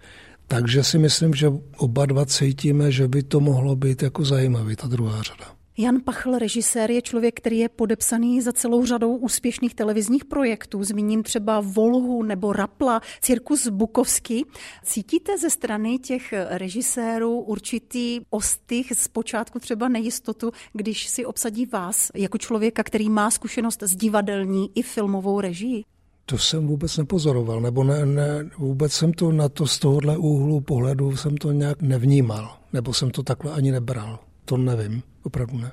Takže 0.47 0.83
si 0.83 0.97
myslím, 0.97 1.33
že 1.33 1.51
oba 1.77 2.05
dva 2.05 2.25
cítíme, 2.25 2.91
že 2.91 3.07
by 3.07 3.23
to 3.23 3.39
mohlo 3.39 3.75
být 3.75 4.03
jako 4.03 4.25
zajímavý, 4.25 4.75
ta 4.75 4.87
druhá 4.87 5.21
řada. 5.21 5.54
Jan 5.77 6.01
Pachl, 6.01 6.39
režisér, 6.39 6.91
je 6.91 7.01
člověk, 7.01 7.35
který 7.37 7.57
je 7.57 7.69
podepsaný 7.69 8.41
za 8.41 8.53
celou 8.53 8.85
řadou 8.85 9.15
úspěšných 9.15 9.75
televizních 9.75 10.25
projektů. 10.25 10.83
Zmíním 10.83 11.23
třeba 11.23 11.61
Volhu 11.61 12.23
nebo 12.23 12.53
Rapla, 12.53 13.01
Cirkus 13.21 13.67
Bukovský. 13.67 14.45
Cítíte 14.83 15.37
ze 15.37 15.49
strany 15.49 15.99
těch 15.99 16.33
režisérů 16.49 17.39
určitý 17.39 18.21
ostych, 18.29 18.93
zpočátku 18.95 19.59
třeba 19.59 19.87
nejistotu, 19.87 20.51
když 20.73 21.07
si 21.07 21.25
obsadí 21.25 21.65
vás 21.65 22.11
jako 22.15 22.37
člověka, 22.37 22.83
který 22.83 23.09
má 23.09 23.31
zkušenost 23.31 23.83
s 23.83 23.95
divadelní 23.95 24.71
i 24.75 24.81
filmovou 24.81 25.39
režií? 25.39 25.85
To 26.25 26.37
jsem 26.37 26.67
vůbec 26.67 26.97
nepozoroval, 26.97 27.61
nebo 27.61 27.83
ne, 27.83 28.05
ne, 28.05 28.49
vůbec 28.57 28.93
jsem 28.93 29.13
to 29.13 29.31
na 29.31 29.49
to 29.49 29.67
z 29.67 29.79
tohohle 29.79 30.17
úhlu 30.17 30.61
pohledu 30.61 31.17
jsem 31.17 31.37
to 31.37 31.51
nějak 31.51 31.81
nevnímal, 31.81 32.57
nebo 32.73 32.93
jsem 32.93 33.11
to 33.11 33.23
takhle 33.23 33.51
ani 33.51 33.71
nebral. 33.71 34.19
To 34.45 34.57
nevím 34.57 35.03
opravdu 35.25 35.57
ne. 35.57 35.71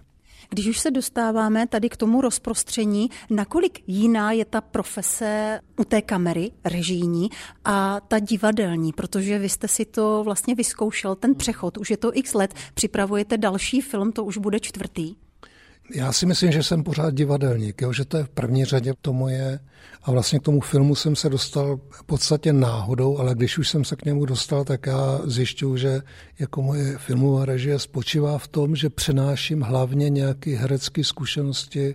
Když 0.51 0.67
už 0.67 0.79
se 0.79 0.91
dostáváme 0.91 1.67
tady 1.67 1.89
k 1.89 1.97
tomu 1.97 2.21
rozprostření, 2.21 3.11
nakolik 3.31 3.83
jiná 3.87 4.33
je 4.33 4.45
ta 4.45 4.61
profese 4.61 5.61
u 5.81 5.85
té 5.85 6.03
kamery, 6.03 6.51
režijní, 6.65 7.31
a 7.65 8.01
ta 8.01 8.19
divadelní, 8.19 8.93
protože 8.93 9.39
vy 9.39 9.49
jste 9.49 9.69
si 9.69 9.85
to 9.85 10.25
vlastně 10.25 10.55
vyzkoušel, 10.55 11.15
ten 11.15 11.35
přechod, 11.35 11.79
už 11.79 11.91
je 11.91 11.97
to 11.97 12.11
x 12.15 12.35
let, 12.35 12.55
připravujete 12.75 13.39
další 13.39 13.81
film, 13.81 14.13
to 14.13 14.25
už 14.25 14.39
bude 14.39 14.61
čtvrtý. 14.61 15.15
Já 15.95 16.13
si 16.13 16.27
myslím, 16.27 16.53
že 16.53 16.63
jsem 16.63 16.83
pořád 16.83 17.15
divadelník, 17.15 17.83
jo? 17.83 17.93
že 17.93 18.05
to 18.05 18.17
je 18.17 18.25
v 18.25 18.29
první 18.29 18.65
řadě 18.65 18.95
to 19.01 19.13
moje. 19.13 19.59
A 20.03 20.11
vlastně 20.11 20.39
k 20.39 20.43
tomu 20.43 20.61
filmu 20.61 20.95
jsem 20.95 21.17
se 21.17 21.29
dostal 21.29 21.81
v 21.91 22.05
podstatě 22.05 22.53
náhodou, 22.53 23.19
ale 23.19 23.35
když 23.35 23.59
už 23.59 23.69
jsem 23.69 23.85
se 23.85 23.97
k 23.97 24.05
němu 24.05 24.27
dostal, 24.27 24.65
tak 24.65 24.87
já 24.87 25.21
zjišťuju, 25.25 25.77
že 25.77 26.03
jako 26.39 26.63
moje 26.63 26.99
filmová 26.99 27.45
režie 27.45 27.79
spočívá 27.79 28.39
v 28.39 28.49
tom, 28.49 28.77
že 28.77 28.91
přenáším 28.91 29.61
hlavně 29.61 30.11
nějaké 30.11 30.57
herecké 30.57 31.05
zkušenosti, 31.05 31.95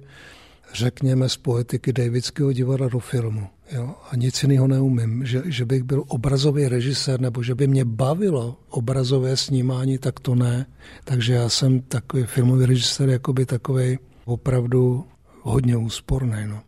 řekněme, 0.74 1.30
z 1.30 1.38
poetiky 1.38 1.94
Davidského 1.94 2.54
divadla 2.54 2.88
do 2.90 3.00
filmu. 3.00 3.48
Jo? 3.72 3.96
A 4.12 4.16
nic 4.16 4.44
jiného 4.44 4.68
neumím. 4.68 5.26
Že, 5.26 5.42
že 5.46 5.66
bych 5.66 5.84
byl 5.84 6.04
obrazový 6.08 6.68
režisér 6.68 7.22
nebo 7.22 7.44
že 7.44 7.56
by 7.56 7.68
mě 7.68 7.86
bavilo 7.86 8.58
obrazové 8.70 9.38
snímání, 9.38 9.98
tak 9.98 10.20
to 10.20 10.36
ne. 10.36 10.66
Takže 11.04 11.34
já 11.34 11.50
jsem 11.50 11.82
takový 11.82 12.24
filmový 12.24 12.66
režisér, 12.66 13.10
jakoby 13.10 13.46
takový 13.46 14.00
opravdu 14.26 15.06
hodně 15.42 15.78
úsporný. 15.78 16.48
No. 16.48 16.62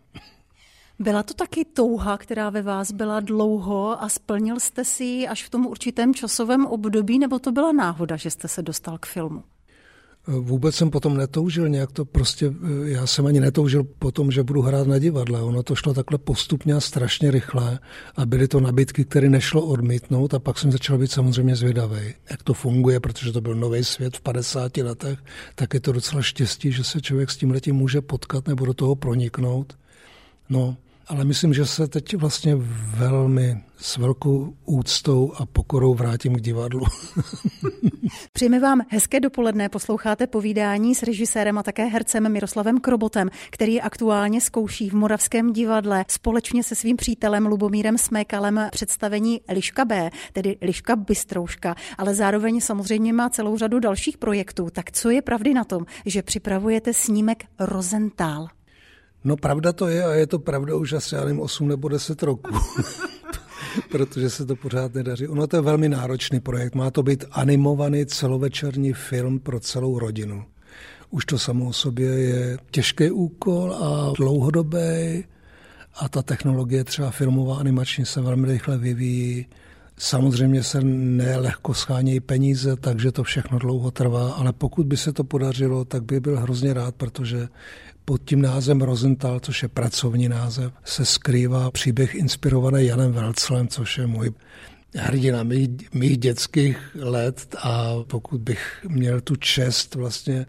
Byla 1.00 1.24
to 1.24 1.34
taky 1.34 1.65
touha, 1.65 2.18
která 2.18 2.50
ve 2.50 2.62
vás 2.62 2.91
byla 2.91 3.20
dlouho 3.20 4.03
a 4.03 4.10
splnil 4.10 4.60
jste 4.60 4.86
si 4.86 5.03
ji 5.03 5.27
až 5.27 5.44
v 5.44 5.50
tom 5.50 5.65
určitém 5.65 6.13
časovém 6.13 6.65
období, 6.65 7.20
nebo 7.20 7.39
to 7.39 7.51
byla 7.51 7.72
náhoda, 7.72 8.15
že 8.15 8.32
jste 8.32 8.48
se 8.48 8.62
dostal 8.62 8.98
k 8.98 9.06
filmu? 9.06 9.44
Vůbec 10.28 10.76
jsem 10.76 10.90
potom 10.90 11.18
netoužil 11.18 11.70
nějak 11.70 11.92
to 11.92 12.06
prostě, 12.06 12.54
já 12.84 13.08
jsem 13.08 13.26
ani 13.26 13.40
netoužil 13.40 13.84
potom, 13.84 14.32
že 14.32 14.44
budu 14.44 14.62
hrát 14.62 14.88
na 14.88 15.00
divadle. 15.00 15.42
Ono 15.42 15.64
to 15.64 15.76
šlo 15.76 15.94
takhle 15.94 16.18
postupně 16.18 16.74
a 16.74 16.80
strašně 16.80 17.32
rychle 17.32 17.80
a 18.16 18.26
byly 18.26 18.48
to 18.48 18.60
nabídky, 18.60 19.06
které 19.06 19.30
nešlo 19.30 19.66
odmítnout 19.66 20.34
a 20.34 20.40
pak 20.40 20.58
jsem 20.58 20.72
začal 20.72 20.98
být 20.98 21.12
samozřejmě 21.12 21.56
zvědavý, 21.56 22.14
jak 22.32 22.44
to 22.44 22.54
funguje, 22.54 23.00
protože 23.00 23.32
to 23.32 23.42
byl 23.42 23.56
nový 23.56 23.84
svět 23.84 24.18
v 24.18 24.22
50 24.22 24.78
letech, 24.78 25.20
tak 25.56 25.74
je 25.74 25.80
to 25.80 25.92
docela 25.92 26.22
štěstí, 26.22 26.72
že 26.72 26.84
se 26.84 27.02
člověk 27.02 27.32
s 27.32 27.38
tím 27.38 27.52
letím 27.52 27.76
může 27.76 28.02
potkat 28.02 28.48
nebo 28.48 28.66
do 28.66 28.74
toho 28.74 28.96
proniknout. 28.96 29.78
No 30.50 30.78
ale 31.10 31.25
myslím, 31.25 31.54
že 31.54 31.66
se 31.66 31.88
teď 31.88 32.16
vlastně 32.16 32.56
velmi 32.98 33.63
s 33.78 33.98
velkou 33.98 34.54
úctou 34.66 35.34
a 35.38 35.46
pokorou 35.46 35.94
vrátím 35.94 36.36
k 36.36 36.42
divadlu. 36.42 36.86
Přejeme 38.34 38.60
vám 38.60 38.82
hezké 38.88 39.20
dopoledne. 39.20 39.70
Posloucháte 39.70 40.28
povídání 40.28 40.96
s 40.96 41.04
režisérem 41.04 41.58
a 41.58 41.63
také 41.63 41.86
hercem 41.86 42.32
Miroslavem 42.32 42.80
Krobotem, 42.80 43.30
který 43.50 43.82
aktuálně 43.82 44.42
zkouší 44.42 44.89
v 44.89 44.94
Moravském 44.94 45.54
divadle 45.54 46.06
společně 46.08 46.63
se 46.63 46.75
svým 46.75 46.98
přítelem 46.98 47.46
Lubomírem 47.46 47.98
Smékalem 47.98 48.68
představení 48.72 49.42
Liška 49.50 49.86
B, 49.86 50.10
tedy 50.34 50.58
Liška 50.62 50.96
Bystrouška, 50.96 51.75
ale 51.98 52.16
zároveň 52.16 52.62
samozřejmě 52.62 53.13
má 53.13 53.30
celou 53.30 53.58
řadu 53.58 53.80
dalších 53.80 54.18
projektů. 54.18 54.70
Tak 54.70 54.92
co 54.92 55.10
je 55.10 55.22
pravdy 55.22 55.54
na 55.54 55.63
tom, 55.63 55.86
že 56.06 56.24
připravujete 56.24 56.94
snímek 56.94 57.44
Rozentál? 57.60 58.48
No 59.24 59.38
pravda 59.38 59.74
to 59.74 59.88
je 59.88 60.04
a 60.06 60.14
je 60.14 60.28
to 60.28 60.40
pravda 60.40 60.76
už 60.76 60.94
asi, 60.94 61.16
já 61.16 61.22
nevím, 61.22 61.40
8 61.40 61.68
nebo 61.68 61.90
10 61.90 62.24
roků. 62.24 62.56
protože 63.90 64.30
se 64.30 64.46
to 64.46 64.56
pořád 64.56 64.94
nedaří. 64.94 65.28
Ono 65.28 65.48
to 65.48 65.56
je 65.56 65.62
velmi 65.62 65.90
náročný 65.90 66.40
projekt. 66.40 66.76
Má 66.76 66.92
to 66.92 67.04
být 67.04 67.26
animovaný 67.32 68.06
celovečerní 68.06 68.94
film 68.94 69.40
pro 69.40 69.60
celou 69.60 70.00
rodinu. 70.00 70.46
Už 71.10 71.26
to 71.26 71.40
samo 71.40 71.68
o 71.68 71.74
sobě 71.74 72.10
je 72.10 72.58
těžký 72.72 73.12
úkol 73.12 73.74
a 73.74 74.14
dlouhodobý 74.18 75.24
a 75.96 76.10
ta 76.10 76.22
technologie 76.22 76.84
třeba 76.84 77.12
filmová 77.12 77.58
animační 77.58 78.06
se 78.06 78.22
velmi 78.22 78.48
rychle 78.48 78.78
vyvíjí. 78.78 79.46
Samozřejmě 79.98 80.64
se 80.64 80.82
nelehko 80.84 81.74
schánějí 81.74 82.20
peníze, 82.20 82.76
takže 82.76 83.12
to 83.12 83.24
všechno 83.24 83.60
dlouho 83.60 83.92
trvá, 83.92 84.32
ale 84.32 84.54
pokud 84.54 84.86
by 84.86 84.98
se 84.98 85.14
to 85.14 85.24
podařilo, 85.24 85.86
tak 85.86 86.04
by 86.04 86.20
byl 86.20 86.40
hrozně 86.40 86.74
rád, 86.74 86.96
protože 86.96 87.48
pod 88.10 88.22
tím 88.25 88.42
názvem 88.42 88.82
Rosenthal, 88.82 89.39
což 89.39 89.63
je 89.63 89.70
pracovní 89.70 90.30
název, 90.30 90.74
se 90.84 91.06
skrývá 91.06 91.72
příběh 91.72 92.16
inspirovaný 92.16 92.86
Janem 92.86 93.12
Velclem, 93.12 93.68
což 93.68 93.98
je 93.98 94.08
můj 94.08 94.32
hrdina 94.96 95.44
mých, 95.44 95.94
mých 95.94 96.18
dětských 96.18 96.78
let 97.00 97.56
a 97.62 97.94
pokud 98.08 98.42
bych 98.42 98.86
měl 98.88 99.22
tu 99.22 99.36
čest 99.36 99.96
vlastně 99.96 100.46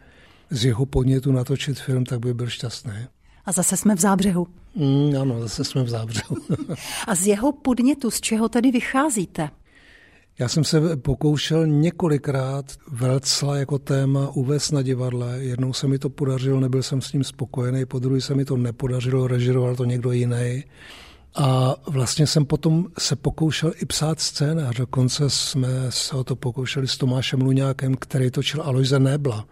z 0.50 0.64
jeho 0.64 0.86
podnětu 0.86 1.32
natočit 1.32 1.80
film, 1.80 2.04
tak 2.04 2.20
by 2.20 2.34
byl 2.34 2.48
šťastný. 2.48 2.92
A 3.46 3.52
zase 3.52 3.76
jsme 3.76 3.94
v 3.94 4.00
zábřehu. 4.00 4.46
Mm, 4.74 5.16
ano, 5.20 5.40
zase 5.40 5.64
jsme 5.64 5.82
v 5.82 5.88
zábřehu. 5.88 6.36
a 7.06 7.14
z 7.14 7.26
jeho 7.26 7.52
podnětu, 7.52 8.10
z 8.10 8.20
čeho 8.20 8.48
tedy 8.48 8.70
vycházíte? 8.70 9.50
Já 10.40 10.48
jsem 10.48 10.64
se 10.64 10.96
pokoušel 10.96 11.66
několikrát 11.66 12.64
Velcla 12.88 13.56
jako 13.56 13.78
téma 13.78 14.28
uvést 14.28 14.70
na 14.70 14.82
divadle. 14.82 15.38
Jednou 15.38 15.72
se 15.72 15.86
mi 15.86 15.98
to 15.98 16.10
podařilo, 16.10 16.60
nebyl 16.60 16.82
jsem 16.82 17.00
s 17.00 17.12
ním 17.12 17.24
spokojený, 17.24 17.86
po 17.86 17.98
druhé 17.98 18.20
se 18.20 18.34
mi 18.34 18.44
to 18.44 18.56
nepodařilo, 18.56 19.26
režiroval 19.26 19.76
to 19.76 19.84
někdo 19.84 20.12
jiný. 20.12 20.64
A 21.34 21.74
vlastně 21.86 22.26
jsem 22.26 22.44
potom 22.44 22.86
se 22.98 23.16
pokoušel 23.16 23.72
i 23.82 23.86
psát 23.86 24.20
scénář. 24.20 24.76
Dokonce 24.76 25.30
jsme 25.30 25.68
se 25.88 26.16
o 26.16 26.24
to 26.24 26.36
pokoušeli 26.36 26.88
s 26.88 26.96
Tomášem 26.96 27.40
Luňákem, 27.40 27.94
který 27.94 28.30
točil 28.30 28.62
Alojze 28.62 28.98
Nebla. 28.98 29.46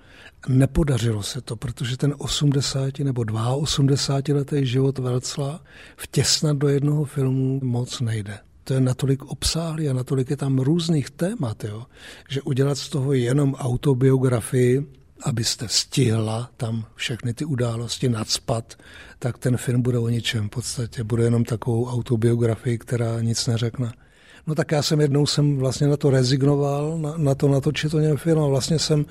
Nepodařilo 0.49 1.23
se 1.23 1.41
to, 1.41 1.57
protože 1.57 1.97
ten 1.97 2.15
80 2.19 2.99
nebo 2.99 3.25
82 3.57 4.39
letý 4.39 4.67
život 4.67 4.99
Velcla 4.99 5.61
vtěsnat 5.97 6.57
do 6.57 6.69
jednoho 6.69 7.05
filmu 7.05 7.61
moc 7.63 8.01
nejde 8.01 8.39
to 8.69 8.75
je 8.75 8.81
natolik 8.81 9.25
obsáhlý 9.25 9.89
a 9.89 9.93
natolik 9.93 10.31
je 10.31 10.37
tam 10.37 10.59
různých 10.59 11.11
témat, 11.11 11.65
jo, 11.65 11.87
že 12.29 12.43
udělat 12.43 12.79
z 12.79 12.89
toho 12.89 13.13
jenom 13.13 13.55
autobiografii, 13.55 14.87
abyste 15.23 15.69
stihla 15.69 16.51
tam 16.57 16.85
všechny 16.95 17.35
ty 17.35 17.45
události 17.45 18.09
nadspat, 18.09 18.75
tak 19.19 19.39
ten 19.39 19.57
film 19.57 19.83
bude 19.83 19.99
o 19.99 20.09
ničem 20.09 20.47
v 20.47 20.51
podstatě. 20.51 21.05
Bude 21.05 21.25
jenom 21.25 21.45
takovou 21.45 21.87
autobiografii, 21.87 22.79
která 22.79 23.21
nic 23.21 23.47
neřekne. 23.47 23.93
No 24.47 24.55
tak 24.55 24.73
já 24.73 24.83
jsem 24.83 25.01
jednou 25.01 25.27
jsem 25.27 25.57
vlastně 25.57 25.87
na 25.87 25.97
to 25.97 26.11
rezignoval, 26.11 26.99
na, 26.99 27.15
na 27.17 27.35
to 27.35 27.49
natočit 27.49 27.91
to 27.91 28.01
nějaký 28.01 28.19
film 28.21 28.43
a 28.43 28.47
vlastně 28.47 28.79
jsem 28.79 29.07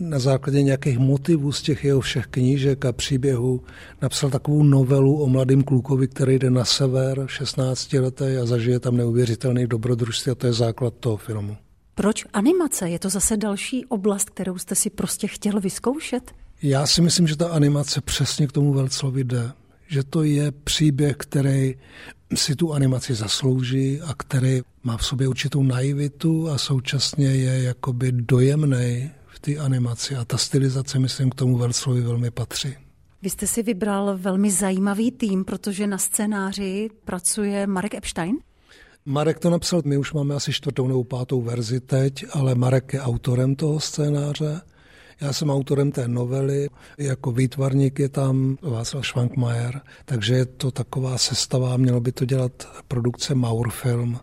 na 0.00 0.18
základě 0.18 0.62
nějakých 0.62 0.98
motivů 0.98 1.52
z 1.52 1.62
těch 1.62 1.84
jeho 1.84 2.00
všech 2.00 2.26
knížek 2.26 2.84
a 2.84 2.92
příběhů 2.92 3.60
napsal 4.02 4.30
takovou 4.30 4.62
novelu 4.62 5.22
o 5.22 5.26
mladém 5.26 5.62
klukovi, 5.62 6.08
který 6.08 6.38
jde 6.38 6.50
na 6.50 6.64
sever, 6.64 7.24
16 7.26 7.92
letý 7.92 8.24
a 8.42 8.46
zažije 8.46 8.80
tam 8.80 8.96
neuvěřitelný 8.96 9.66
dobrodružství 9.66 10.32
a 10.32 10.34
to 10.34 10.46
je 10.46 10.52
základ 10.52 10.94
toho 11.00 11.16
filmu. 11.16 11.56
Proč 11.94 12.24
animace? 12.32 12.90
Je 12.90 12.98
to 12.98 13.08
zase 13.08 13.36
další 13.36 13.86
oblast, 13.86 14.30
kterou 14.30 14.58
jste 14.58 14.74
si 14.74 14.90
prostě 14.90 15.26
chtěl 15.26 15.60
vyzkoušet? 15.60 16.30
Já 16.62 16.86
si 16.86 17.02
myslím, 17.02 17.26
že 17.26 17.36
ta 17.36 17.48
animace 17.48 18.00
přesně 18.00 18.46
k 18.46 18.52
tomu 18.52 18.72
Velclovi 18.72 19.24
jde 19.24 19.52
že 19.90 20.04
to 20.04 20.22
je 20.22 20.52
příběh, 20.52 21.16
který 21.16 21.74
si 22.34 22.56
tu 22.56 22.72
animaci 22.72 23.14
zaslouží 23.14 24.00
a 24.00 24.14
který 24.14 24.60
má 24.82 24.96
v 24.96 25.04
sobě 25.04 25.28
určitou 25.28 25.62
naivitu 25.62 26.48
a 26.48 26.58
současně 26.58 27.26
je 27.26 27.62
jakoby 27.62 28.12
dojemný 28.12 29.10
v 29.26 29.40
té 29.40 29.56
animaci 29.56 30.16
a 30.16 30.24
ta 30.24 30.38
stylizace, 30.38 30.98
myslím, 30.98 31.30
k 31.30 31.34
tomu 31.34 31.58
Verslovi 31.58 32.00
velmi 32.00 32.30
patří. 32.30 32.74
Vy 33.22 33.30
jste 33.30 33.46
si 33.46 33.62
vybral 33.62 34.18
velmi 34.18 34.50
zajímavý 34.50 35.10
tým, 35.10 35.44
protože 35.44 35.86
na 35.86 35.98
scénáři 35.98 36.90
pracuje 37.04 37.66
Marek 37.66 37.94
Epstein. 37.94 38.36
Marek 39.06 39.38
to 39.38 39.50
napsal, 39.50 39.82
my 39.84 39.96
už 39.96 40.12
máme 40.12 40.34
asi 40.34 40.52
čtvrtou 40.52 40.88
nebo 40.88 41.04
pátou 41.04 41.42
verzi 41.42 41.80
teď, 41.80 42.24
ale 42.32 42.54
Marek 42.54 42.92
je 42.92 43.00
autorem 43.00 43.54
toho 43.54 43.80
scénáře 43.80 44.60
já 45.20 45.32
jsem 45.32 45.50
autorem 45.50 45.92
té 45.92 46.08
novely, 46.08 46.68
jako 46.98 47.32
výtvarník 47.32 47.98
je 47.98 48.08
tam 48.08 48.56
Václav 48.62 49.06
Schwankmajer, 49.06 49.80
takže 50.04 50.34
je 50.34 50.46
to 50.46 50.70
taková 50.70 51.18
sestava, 51.18 51.76
mělo 51.76 52.00
by 52.00 52.12
to 52.12 52.24
dělat 52.24 52.52
produkce 52.88 53.34
Maurfilm, 53.34 54.20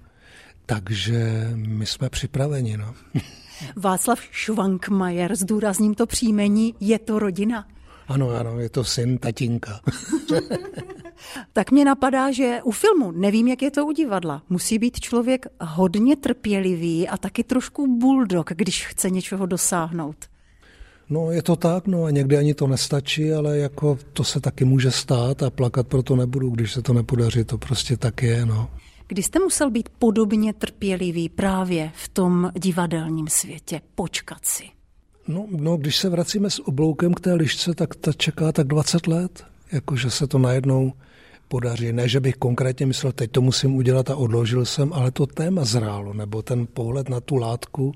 takže 0.65 1.49
my 1.55 1.85
jsme 1.85 2.09
připraveni. 2.09 2.77
No. 2.77 2.93
Václav 3.75 4.19
Schwankmajer, 4.33 5.35
zdůrazním 5.35 5.95
to 5.95 6.05
příjmení, 6.05 6.75
je 6.79 6.99
to 6.99 7.19
rodina? 7.19 7.67
Ano, 8.07 8.29
ano, 8.29 8.59
je 8.59 8.69
to 8.69 8.83
syn 8.83 9.17
tatínka. 9.17 9.79
tak 11.53 11.71
mě 11.71 11.85
napadá, 11.85 12.31
že 12.31 12.59
u 12.63 12.71
filmu, 12.71 13.11
nevím, 13.11 13.47
jak 13.47 13.61
je 13.61 13.71
to 13.71 13.85
u 13.85 13.91
divadla, 13.91 14.43
musí 14.49 14.79
být 14.79 14.99
člověk 14.99 15.45
hodně 15.61 16.15
trpělivý 16.15 17.07
a 17.07 17.17
taky 17.17 17.43
trošku 17.43 17.97
bulldog, 17.97 18.49
když 18.49 18.87
chce 18.87 19.09
něčeho 19.09 19.45
dosáhnout. 19.45 20.15
No 21.09 21.31
je 21.31 21.41
to 21.41 21.55
tak, 21.55 21.87
no 21.87 22.03
a 22.03 22.11
někdy 22.11 22.37
ani 22.37 22.53
to 22.53 22.67
nestačí, 22.67 23.33
ale 23.33 23.57
jako 23.57 23.97
to 24.13 24.23
se 24.23 24.39
taky 24.39 24.65
může 24.65 24.91
stát 24.91 25.43
a 25.43 25.49
plakat 25.49 25.87
proto 25.87 26.15
nebudu, 26.15 26.49
když 26.49 26.73
se 26.73 26.81
to 26.81 26.93
nepodaří, 26.93 27.43
to 27.43 27.57
prostě 27.57 27.97
tak 27.97 28.23
je, 28.23 28.45
no. 28.45 28.69
Kdy 29.07 29.23
jste 29.23 29.39
musel 29.39 29.71
být 29.71 29.89
podobně 29.89 30.53
trpělivý 30.53 31.29
právě 31.29 31.91
v 31.95 32.09
tom 32.09 32.51
divadelním 32.55 33.27
světě, 33.27 33.81
počkat 33.95 34.45
si? 34.45 34.63
No, 35.27 35.45
no, 35.49 35.77
když 35.77 35.97
se 35.97 36.09
vracíme 36.09 36.49
s 36.49 36.67
obloukem 36.67 37.13
k 37.13 37.19
té 37.19 37.33
lišce, 37.33 37.75
tak 37.75 37.95
ta 37.95 38.13
čeká 38.13 38.51
tak 38.51 38.67
20 38.67 39.07
let, 39.07 39.43
jakože 39.71 40.09
se 40.11 40.27
to 40.27 40.37
najednou 40.37 40.93
podaří. 41.47 41.93
Ne, 41.93 42.07
že 42.07 42.19
bych 42.19 42.35
konkrétně 42.35 42.85
myslel, 42.85 43.11
teď 43.11 43.31
to 43.31 43.41
musím 43.41 43.75
udělat 43.75 44.09
a 44.09 44.15
odložil 44.15 44.65
jsem, 44.65 44.93
ale 44.93 45.11
to 45.11 45.25
téma 45.25 45.65
zrálo, 45.65 46.13
nebo 46.13 46.41
ten 46.41 46.67
pohled 46.73 47.09
na 47.09 47.19
tu 47.19 47.35
látku. 47.35 47.93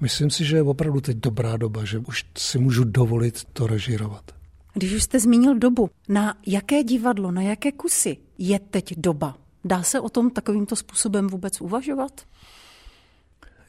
Myslím 0.00 0.30
si, 0.30 0.44
že 0.44 0.56
je 0.56 0.62
opravdu 0.62 1.00
teď 1.00 1.16
dobrá 1.16 1.56
doba, 1.56 1.84
že 1.84 1.98
už 1.98 2.24
si 2.38 2.58
můžu 2.58 2.84
dovolit 2.84 3.44
to 3.52 3.66
režírovat. 3.66 4.24
Když 4.74 4.94
už 4.94 5.02
jste 5.02 5.20
zmínil 5.20 5.58
dobu, 5.58 5.90
na 6.08 6.34
jaké 6.46 6.84
divadlo, 6.84 7.30
na 7.30 7.42
jaké 7.42 7.72
kusy 7.72 8.16
je 8.38 8.58
teď 8.58 8.94
doba? 8.96 9.36
Dá 9.64 9.82
se 9.82 10.00
o 10.00 10.08
tom 10.08 10.30
takovýmto 10.30 10.76
způsobem 10.76 11.26
vůbec 11.26 11.60
uvažovat? 11.60 12.20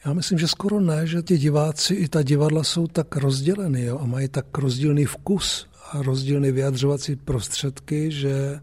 Já 0.05 0.13
myslím, 0.13 0.39
že 0.39 0.47
skoro 0.47 0.79
ne, 0.79 1.07
že 1.07 1.21
ti 1.21 1.37
diváci 1.37 1.93
i 1.93 2.07
ta 2.07 2.23
divadla 2.23 2.63
jsou 2.63 2.87
tak 2.87 3.15
rozděleny 3.15 3.85
jo, 3.85 3.99
a 3.99 4.05
mají 4.05 4.27
tak 4.27 4.57
rozdílný 4.57 5.05
vkus 5.05 5.67
a 5.91 6.01
rozdílné 6.01 6.51
vyjadřovací 6.51 7.15
prostředky, 7.15 8.11
že 8.11 8.59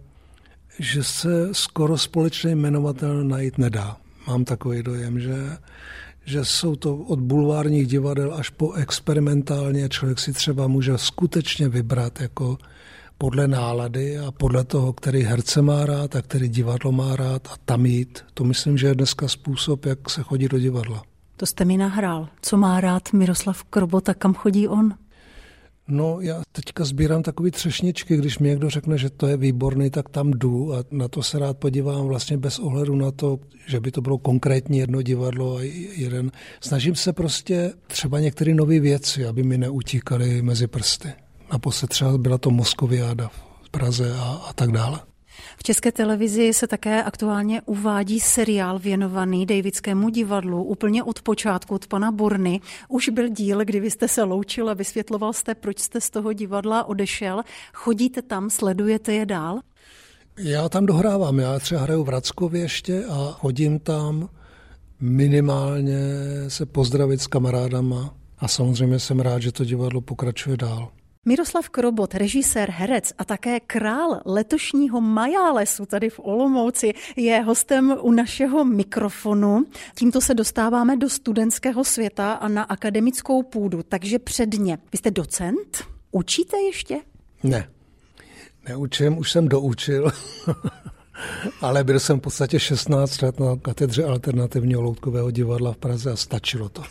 že 0.79 1.05
se 1.05 1.49
skoro 1.53 1.99
společný 1.99 2.55
jmenovatel 2.55 3.25
najít 3.25 3.59
nedá. 3.59 3.97
Mám 4.27 4.45
takový 4.45 4.83
dojem, 4.83 5.21
že, 5.21 5.57
že 6.25 6.45
jsou 6.45 6.77
to 6.77 6.97
od 6.97 7.21
bulvárních 7.21 7.87
divadel 7.87 8.35
až 8.35 8.51
po 8.51 8.73
experimentálně. 8.73 9.89
Člověk 9.89 10.19
si 10.19 10.33
třeba 10.33 10.67
může 10.67 10.99
skutečně 10.99 11.69
vybrat 11.69 12.21
jako 12.21 12.59
podle 13.19 13.49
nálady 13.49 14.19
a 14.19 14.31
podle 14.31 14.65
toho, 14.65 14.93
který 14.93 15.23
herce 15.23 15.63
má 15.63 15.87
rád 15.87 16.17
a 16.17 16.23
který 16.23 16.49
divadlo 16.49 16.93
má 16.93 17.17
rád 17.17 17.49
a 17.53 17.57
tam 17.65 17.87
jít. 17.87 18.25
To 18.35 18.45
myslím, 18.45 18.79
že 18.79 18.87
je 18.87 18.95
dneska 18.95 19.29
způsob, 19.29 19.87
jak 19.87 20.11
se 20.11 20.23
chodí 20.23 20.49
do 20.49 20.59
divadla. 20.59 21.03
To 21.37 21.47
jste 21.47 21.65
mi 21.65 21.77
nahrál. 21.77 22.29
Co 22.43 22.57
má 22.57 22.81
rád 22.81 23.13
Miroslav 23.13 23.65
Krobota, 23.65 24.15
kam 24.15 24.35
chodí 24.35 24.69
on? 24.69 24.95
No, 25.91 26.21
já 26.21 26.43
teďka 26.53 26.85
sbírám 26.85 27.23
takový 27.23 27.51
třešničky, 27.51 28.17
když 28.17 28.39
mi 28.39 28.49
někdo 28.49 28.71
řekne, 28.71 28.99
že 28.99 29.11
to 29.11 29.27
je 29.27 29.37
výborný, 29.37 29.91
tak 29.91 30.09
tam 30.09 30.31
jdu 30.31 30.75
a 30.75 30.85
na 30.91 31.09
to 31.09 31.23
se 31.23 31.39
rád 31.39 31.59
podívám 31.59 32.07
vlastně 32.07 32.37
bez 32.37 32.59
ohledu 32.59 32.97
na 32.97 33.11
to, 33.11 33.39
že 33.67 33.81
by 33.81 33.91
to 33.91 34.01
bylo 34.01 34.19
konkrétní 34.19 34.79
jedno 34.79 35.03
divadlo 35.03 35.57
a 35.57 35.63
jeden. 35.97 36.31
Snažím 36.61 36.95
se 36.95 37.13
prostě 37.13 37.73
třeba 37.87 38.21
některé 38.21 38.55
nové 38.55 38.81
věci, 38.81 39.27
aby 39.27 39.43
mi 39.43 39.59
neutíkaly 39.59 40.43
mezi 40.43 40.67
prsty. 40.67 41.09
Naposled 41.53 41.89
třeba 41.89 42.19
byla 42.19 42.39
to 42.39 42.51
Moskoviáda 42.51 43.29
v 43.63 43.71
Praze 43.71 44.13
a, 44.17 44.43
a 44.49 44.53
tak 44.53 44.73
dále. 44.73 45.01
V 45.59 45.63
české 45.63 45.93
televizi 45.93 46.53
se 46.53 46.67
také 46.67 47.03
aktuálně 47.03 47.63
uvádí 47.63 48.21
seriál 48.21 48.79
věnovaný 48.79 49.47
Davidskému 49.47 50.09
divadlu 50.09 50.65
úplně 50.65 51.03
od 51.03 51.23
počátku, 51.23 51.75
od 51.75 51.87
pana 51.87 52.13
Burny. 52.13 52.61
Už 52.89 53.09
byl 53.09 53.29
díl, 53.29 53.65
kdy 53.65 53.81
vy 53.81 53.91
jste 53.91 54.09
se 54.09 54.23
loučil 54.23 54.71
a 54.71 54.75
vysvětloval 54.75 55.33
jste, 55.33 55.55
proč 55.55 55.79
jste 55.79 56.01
z 56.01 56.11
toho 56.11 56.33
divadla 56.33 56.85
odešel. 56.85 57.43
Chodíte 57.75 58.23
tam, 58.23 58.51
sledujete 58.51 59.13
je 59.13 59.27
dál? 59.27 59.61
Já 60.39 60.69
tam 60.69 60.87
dohrávám, 60.87 61.39
já 61.39 61.59
třeba 61.59 61.81
hraju 61.81 62.05
v 62.05 62.09
Rackově 62.09 62.61
ještě 62.61 63.05
a 63.05 63.33
chodím 63.33 63.79
tam 63.79 64.29
minimálně 65.01 66.01
se 66.49 66.67
pozdravit 66.67 67.21
s 67.21 67.27
kamarádama 67.27 68.15
a 68.39 68.49
samozřejmě 68.49 68.99
jsem 68.99 69.21
rád, 69.21 69.43
že 69.43 69.53
to 69.53 69.65
divadlo 69.65 70.01
pokračuje 70.01 70.57
dál. 70.57 70.89
Miroslav 71.25 71.69
Krobot, 71.69 72.15
režisér, 72.15 72.71
herec 72.71 73.13
a 73.19 73.25
také 73.25 73.61
král 73.61 74.21
letošního 74.25 75.01
Majálesu 75.01 75.87
tady 75.87 76.11
v 76.11 76.21
Olomouci, 76.23 76.95
je 77.17 77.41
hostem 77.41 77.97
u 78.01 78.13
našeho 78.13 78.65
mikrofonu. 78.65 79.65
Tímto 79.95 80.21
se 80.21 80.35
dostáváme 80.35 80.97
do 80.97 81.09
studentského 81.09 81.85
světa 81.85 82.33
a 82.33 82.49
na 82.49 82.63
akademickou 82.63 83.43
půdu, 83.43 83.83
takže 83.83 84.19
předně. 84.19 84.79
Vy 84.93 84.99
jste 84.99 85.11
docent? 85.11 85.85
Učíte 86.11 86.57
ještě? 86.57 87.01
Ne, 87.43 87.69
neučím, 88.69 89.19
už 89.19 89.33
jsem 89.33 89.49
doučil. 89.49 90.11
Ale 91.61 91.85
byl 91.85 92.01
jsem 92.01 92.19
v 92.19 92.23
podstatě 92.23 92.61
16 92.61 93.23
let 93.23 93.41
na 93.41 93.57
katedře 93.63 94.05
alternativního 94.05 94.83
loutkového 94.83 95.31
divadla 95.31 95.73
v 95.73 95.77
Praze 95.77 96.11
a 96.13 96.17
stačilo 96.17 96.69
to 96.69 96.83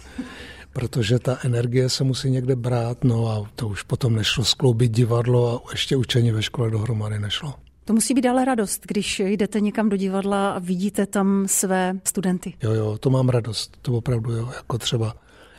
protože 0.74 1.20
ta 1.20 1.38
energie 1.44 1.90
se 1.90 2.04
musí 2.04 2.30
někde 2.30 2.56
brát, 2.56 3.04
no 3.04 3.28
a 3.28 3.50
to 3.56 3.68
už 3.68 3.84
potom 3.84 4.16
nešlo 4.16 4.46
skloubit 4.46 4.92
divadlo 4.92 5.64
a 5.68 5.72
ještě 5.72 5.96
učení 5.96 6.32
ve 6.32 6.44
škole 6.44 6.72
dohromady 6.72 7.20
nešlo. 7.20 7.54
To 7.86 7.94
musí 7.94 8.14
být 8.14 8.26
ale 8.26 8.46
radost, 8.46 8.82
když 8.88 9.20
jdete 9.20 9.60
někam 9.60 9.90
do 9.90 9.98
divadla 9.98 10.52
a 10.52 10.60
vidíte 10.60 11.06
tam 11.06 11.46
své 11.48 11.94
studenty. 12.04 12.54
Jo, 12.64 12.74
jo, 12.74 12.98
to 12.98 13.10
mám 13.10 13.30
radost, 13.30 13.78
to 13.82 13.94
opravdu 13.94 14.32
jo, 14.32 14.50
jako 14.56 14.78
třeba 14.78 15.16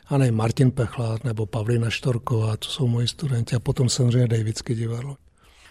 a 0.09 0.18
ne 0.18 0.31
Martin 0.33 0.71
Pechlát 0.71 1.25
nebo 1.25 1.47
Pavlina 1.47 1.90
Štorková, 1.90 2.57
to 2.57 2.68
jsou 2.68 2.87
moji 2.87 3.09
studenti 3.09 3.57
a 3.57 3.61
potom 3.61 3.88
samozřejmě 3.88 4.29
Davidské 4.29 4.75
divadlo. 4.75 5.16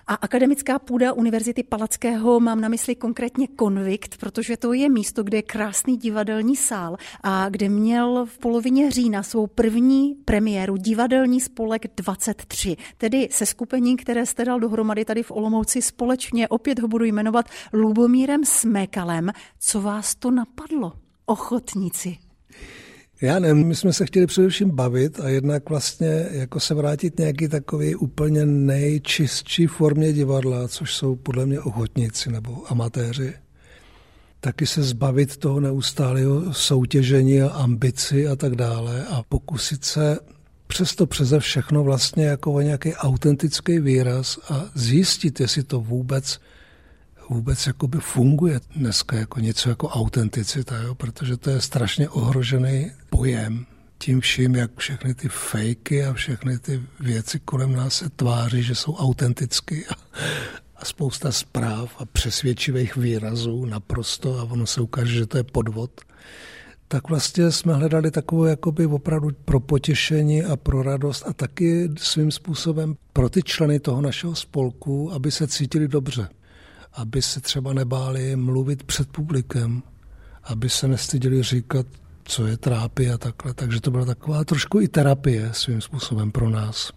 A 0.09 0.13
akademická 0.13 0.79
půda 0.79 1.13
Univerzity 1.13 1.63
Palackého 1.63 2.39
mám 2.39 2.61
na 2.61 2.67
mysli 2.67 2.95
konkrétně 2.95 3.47
Konvikt, 3.47 4.17
protože 4.17 4.57
to 4.57 4.73
je 4.73 4.89
místo, 4.89 5.23
kde 5.23 5.37
je 5.37 5.41
krásný 5.41 5.97
divadelní 5.97 6.55
sál 6.55 6.97
a 7.23 7.49
kde 7.49 7.69
měl 7.69 8.25
v 8.25 8.37
polovině 8.37 8.91
října 8.91 9.23
svou 9.23 9.47
první 9.47 10.15
premiéru 10.25 10.77
divadelní 10.77 11.41
spolek 11.41 11.85
23, 11.95 12.77
tedy 12.97 13.27
se 13.31 13.45
skupením, 13.45 13.97
které 13.97 14.25
jste 14.25 14.45
dal 14.45 14.59
dohromady 14.59 15.05
tady 15.05 15.23
v 15.23 15.31
Olomouci 15.31 15.81
společně, 15.81 16.47
opět 16.47 16.79
ho 16.79 16.87
budu 16.87 17.05
jmenovat 17.05 17.45
Lubomírem 17.73 18.45
Smekalem. 18.45 19.31
Co 19.59 19.81
vás 19.81 20.15
to 20.15 20.31
napadlo? 20.31 20.93
Ochotníci. 21.25 22.17
Já 23.21 23.39
nevím, 23.39 23.67
my 23.67 23.75
jsme 23.75 23.93
se 23.93 24.05
chtěli 24.05 24.27
především 24.27 24.71
bavit 24.71 25.19
a 25.19 25.29
jednak 25.29 25.69
vlastně 25.69 26.27
jako 26.31 26.59
se 26.59 26.73
vrátit 26.73 27.19
nějaký 27.19 27.47
takový 27.47 27.95
úplně 27.95 28.45
nejčistší 28.45 29.67
formě 29.67 30.13
divadla, 30.13 30.67
což 30.67 30.95
jsou 30.95 31.15
podle 31.15 31.45
mě 31.45 31.59
ochotníci 31.59 32.31
nebo 32.31 32.71
amatéři. 32.71 33.33
Taky 34.39 34.65
se 34.65 34.83
zbavit 34.83 35.37
toho 35.37 35.59
neustálého 35.59 36.53
soutěžení 36.53 37.41
a 37.41 37.49
ambici 37.49 38.27
a 38.27 38.35
tak 38.35 38.55
dále 38.55 39.05
a 39.05 39.23
pokusit 39.29 39.85
se 39.85 40.19
přesto 40.67 41.05
přeze 41.05 41.39
všechno 41.39 41.83
vlastně 41.83 42.25
jako 42.25 42.53
o 42.53 42.61
nějaký 42.61 42.93
autentický 42.93 43.79
výraz 43.79 44.39
a 44.49 44.65
zjistit, 44.75 45.39
jestli 45.39 45.63
to 45.63 45.81
vůbec 45.81 46.39
vůbec 47.29 47.67
jakoby 47.67 47.97
funguje 47.99 48.59
dneska 48.75 49.17
jako 49.17 49.39
něco 49.39 49.69
jako 49.69 49.87
autenticita, 49.87 50.77
jo? 50.77 50.95
protože 50.95 51.37
to 51.37 51.49
je 51.49 51.61
strašně 51.61 52.09
ohrožený 52.09 52.91
pojem 53.17 53.65
tím 53.97 54.21
vším, 54.21 54.55
jak 54.55 54.71
všechny 54.77 55.13
ty 55.13 55.29
fejky 55.29 56.05
a 56.05 56.13
všechny 56.13 56.59
ty 56.59 56.83
věci 56.99 57.39
kolem 57.39 57.73
nás 57.73 57.93
se 57.93 58.09
tváří, 58.09 58.63
že 58.63 58.75
jsou 58.75 58.95
autenticky 58.95 59.87
a, 59.87 59.93
a 60.75 60.85
spousta 60.85 61.31
zpráv 61.31 61.95
a 61.99 62.05
přesvědčivých 62.05 62.95
výrazů 62.95 63.65
naprosto 63.65 64.39
a 64.39 64.43
ono 64.43 64.65
se 64.65 64.81
ukáže, 64.81 65.13
že 65.13 65.25
to 65.25 65.37
je 65.37 65.43
podvod. 65.43 66.01
Tak 66.87 67.09
vlastně 67.09 67.51
jsme 67.51 67.73
hledali 67.73 68.11
takovou 68.11 68.45
jakoby 68.45 68.85
opravdu 68.85 69.29
pro 69.45 69.59
potěšení 69.59 70.43
a 70.43 70.55
pro 70.55 70.83
radost 70.83 71.23
a 71.27 71.33
taky 71.33 71.89
svým 71.97 72.31
způsobem 72.31 72.95
pro 73.13 73.29
ty 73.29 73.43
členy 73.43 73.79
toho 73.79 74.01
našeho 74.01 74.35
spolku, 74.35 75.13
aby 75.13 75.31
se 75.31 75.47
cítili 75.47 75.87
dobře 75.87 76.29
aby 76.93 77.21
se 77.21 77.41
třeba 77.41 77.73
nebáli 77.73 78.35
mluvit 78.35 78.83
před 78.83 79.09
publikem, 79.09 79.83
aby 80.43 80.69
se 80.69 80.87
nestydili 80.87 81.43
říkat, 81.43 81.85
co 82.27 82.47
je 82.47 82.57
trápí 82.57 83.09
a 83.09 83.17
takhle. 83.17 83.53
Takže 83.53 83.81
to 83.81 83.91
byla 83.91 84.05
taková 84.05 84.43
trošku 84.43 84.81
i 84.81 84.87
terapie 84.87 85.49
svým 85.53 85.81
způsobem 85.81 86.31
pro 86.31 86.49
nás. 86.49 86.91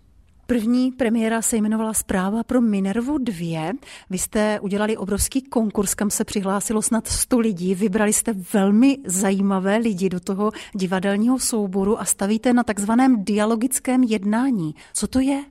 První 0.47 0.93
premiéra 0.93 1.43
se 1.43 1.57
jmenovala 1.57 1.95
Zpráva 1.95 2.43
pro 2.45 2.61
Minervu 2.61 3.19
2. 3.19 3.73
Vy 4.11 4.19
jste 4.19 4.61
udělali 4.61 4.97
obrovský 4.97 5.43
konkurs, 5.43 5.95
kam 5.95 6.11
se 6.11 6.25
přihlásilo 6.25 6.83
snad 6.83 7.07
100 7.07 7.39
lidí. 7.39 7.75
Vybrali 7.75 8.13
jste 8.13 8.33
velmi 8.53 8.99
zajímavé 9.07 9.77
lidi 9.77 10.09
do 10.09 10.21
toho 10.21 10.51
divadelního 10.75 11.39
souboru 11.39 12.01
a 12.01 12.05
stavíte 12.05 12.53
na 12.53 12.65
takzvaném 12.65 13.25
dialogickém 13.25 14.03
jednání. 14.03 14.75
Co 14.95 15.07
to 15.07 15.21
je? 15.21 15.45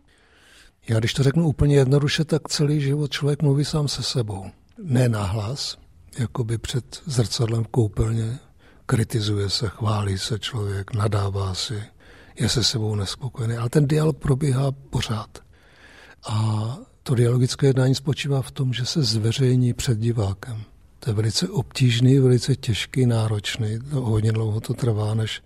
Já 0.89 0.99
když 0.99 1.13
to 1.13 1.23
řeknu 1.23 1.47
úplně 1.47 1.75
jednoduše, 1.75 2.25
tak 2.25 2.47
celý 2.47 2.81
život 2.81 3.11
člověk 3.11 3.41
mluví 3.41 3.65
sám 3.65 3.87
se 3.87 4.03
sebou. 4.03 4.45
Ne 4.83 5.09
nahlas, 5.09 5.77
jako 6.19 6.43
by 6.43 6.57
před 6.57 7.01
zrcadlem 7.05 7.63
v 7.63 7.67
koupelně. 7.67 8.39
Kritizuje 8.89 9.49
se, 9.49 9.69
chválí 9.69 10.17
se 10.17 10.39
člověk, 10.39 10.93
nadává 10.93 11.54
si, 11.54 11.84
je 12.39 12.49
se 12.49 12.63
sebou 12.63 12.95
nespokojený. 12.95 13.56
Ale 13.56 13.69
ten 13.69 13.88
dialog 13.88 14.17
probíhá 14.17 14.71
pořád. 14.71 15.39
A 16.30 16.78
to 17.04 17.15
dialogické 17.15 17.67
jednání 17.67 17.95
spočívá 17.95 18.41
v 18.41 18.52
tom, 18.52 18.73
že 18.73 18.86
se 18.86 19.04
zveřejní 19.04 19.73
před 19.73 19.99
divákem. 19.99 20.63
To 20.99 21.10
je 21.10 21.13
velice 21.13 21.49
obtížný, 21.49 22.19
velice 22.19 22.56
těžký, 22.56 23.06
náročný. 23.06 23.80
To 23.80 24.02
hodně 24.02 24.32
dlouho 24.32 24.62
to 24.62 24.73
trvá, 24.73 25.13
než 25.13 25.41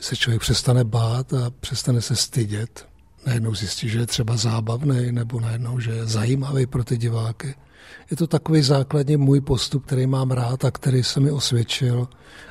se 0.00 0.16
člověk 0.16 0.40
přestane 0.40 0.84
bát 0.84 1.32
a 1.32 1.50
přestane 1.60 2.02
se 2.02 2.16
stydět 2.16 2.88
najednou 3.26 3.54
zjistí, 3.54 3.88
že 3.88 3.98
je 3.98 4.06
třeba 4.06 4.36
zábavný, 4.36 5.12
nebo 5.12 5.40
najednou, 5.40 5.80
že 5.80 5.90
je 5.90 6.06
zajímavý 6.06 6.66
pro 6.66 6.84
ty 6.84 6.98
diváky. 6.98 7.54
Je 8.10 8.16
to 8.16 8.26
takový 8.26 8.62
základně 8.62 9.16
můj 9.16 9.40
postup, 9.40 9.86
který 9.86 10.06
mám 10.06 10.30
rád 10.30 10.64
a 10.64 10.70
který 10.70 11.02
se 11.02 11.20
mi 11.20 11.30
osvědčil. 11.30 12.08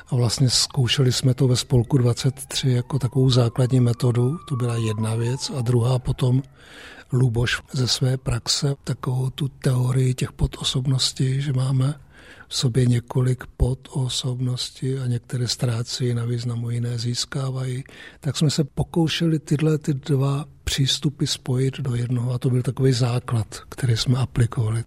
A 0.08 0.16
vlastně 0.16 0.50
zkoušeli 0.50 1.12
jsme 1.12 1.34
to 1.34 1.48
ve 1.48 1.56
spolku 1.56 1.98
23 1.98 2.70
jako 2.70 2.98
takovou 2.98 3.30
základní 3.30 3.80
metodu. 3.80 4.38
To 4.48 4.56
byla 4.56 4.76
jedna 4.76 5.14
věc. 5.14 5.50
A 5.58 5.60
druhá 5.60 5.98
potom 5.98 6.42
Luboš 7.12 7.62
ze 7.72 7.88
své 7.88 8.16
praxe, 8.16 8.74
takovou 8.84 9.30
tu 9.30 9.48
teorii 9.48 10.14
těch 10.14 10.32
podosobností, 10.32 11.40
že 11.40 11.52
máme 11.52 11.94
v 12.48 12.56
sobě 12.56 12.86
několik 12.86 13.44
podosobností 13.56 14.98
a 14.98 15.06
některé 15.06 15.48
ztrácí 15.48 16.14
na 16.14 16.24
významu, 16.24 16.70
jiné 16.70 16.98
získávají, 16.98 17.84
tak 18.20 18.36
jsme 18.36 18.50
se 18.50 18.64
pokoušeli 18.64 19.38
tyhle 19.38 19.78
ty 19.78 19.94
dva 19.94 20.44
přístupy 20.64 21.26
spojit 21.26 21.80
do 21.80 21.94
jednoho 21.94 22.32
a 22.32 22.38
to 22.38 22.50
byl 22.50 22.62
takový 22.62 22.92
základ, 22.92 23.46
který 23.68 23.96
jsme 23.96 24.18
aplikovali. 24.18 24.84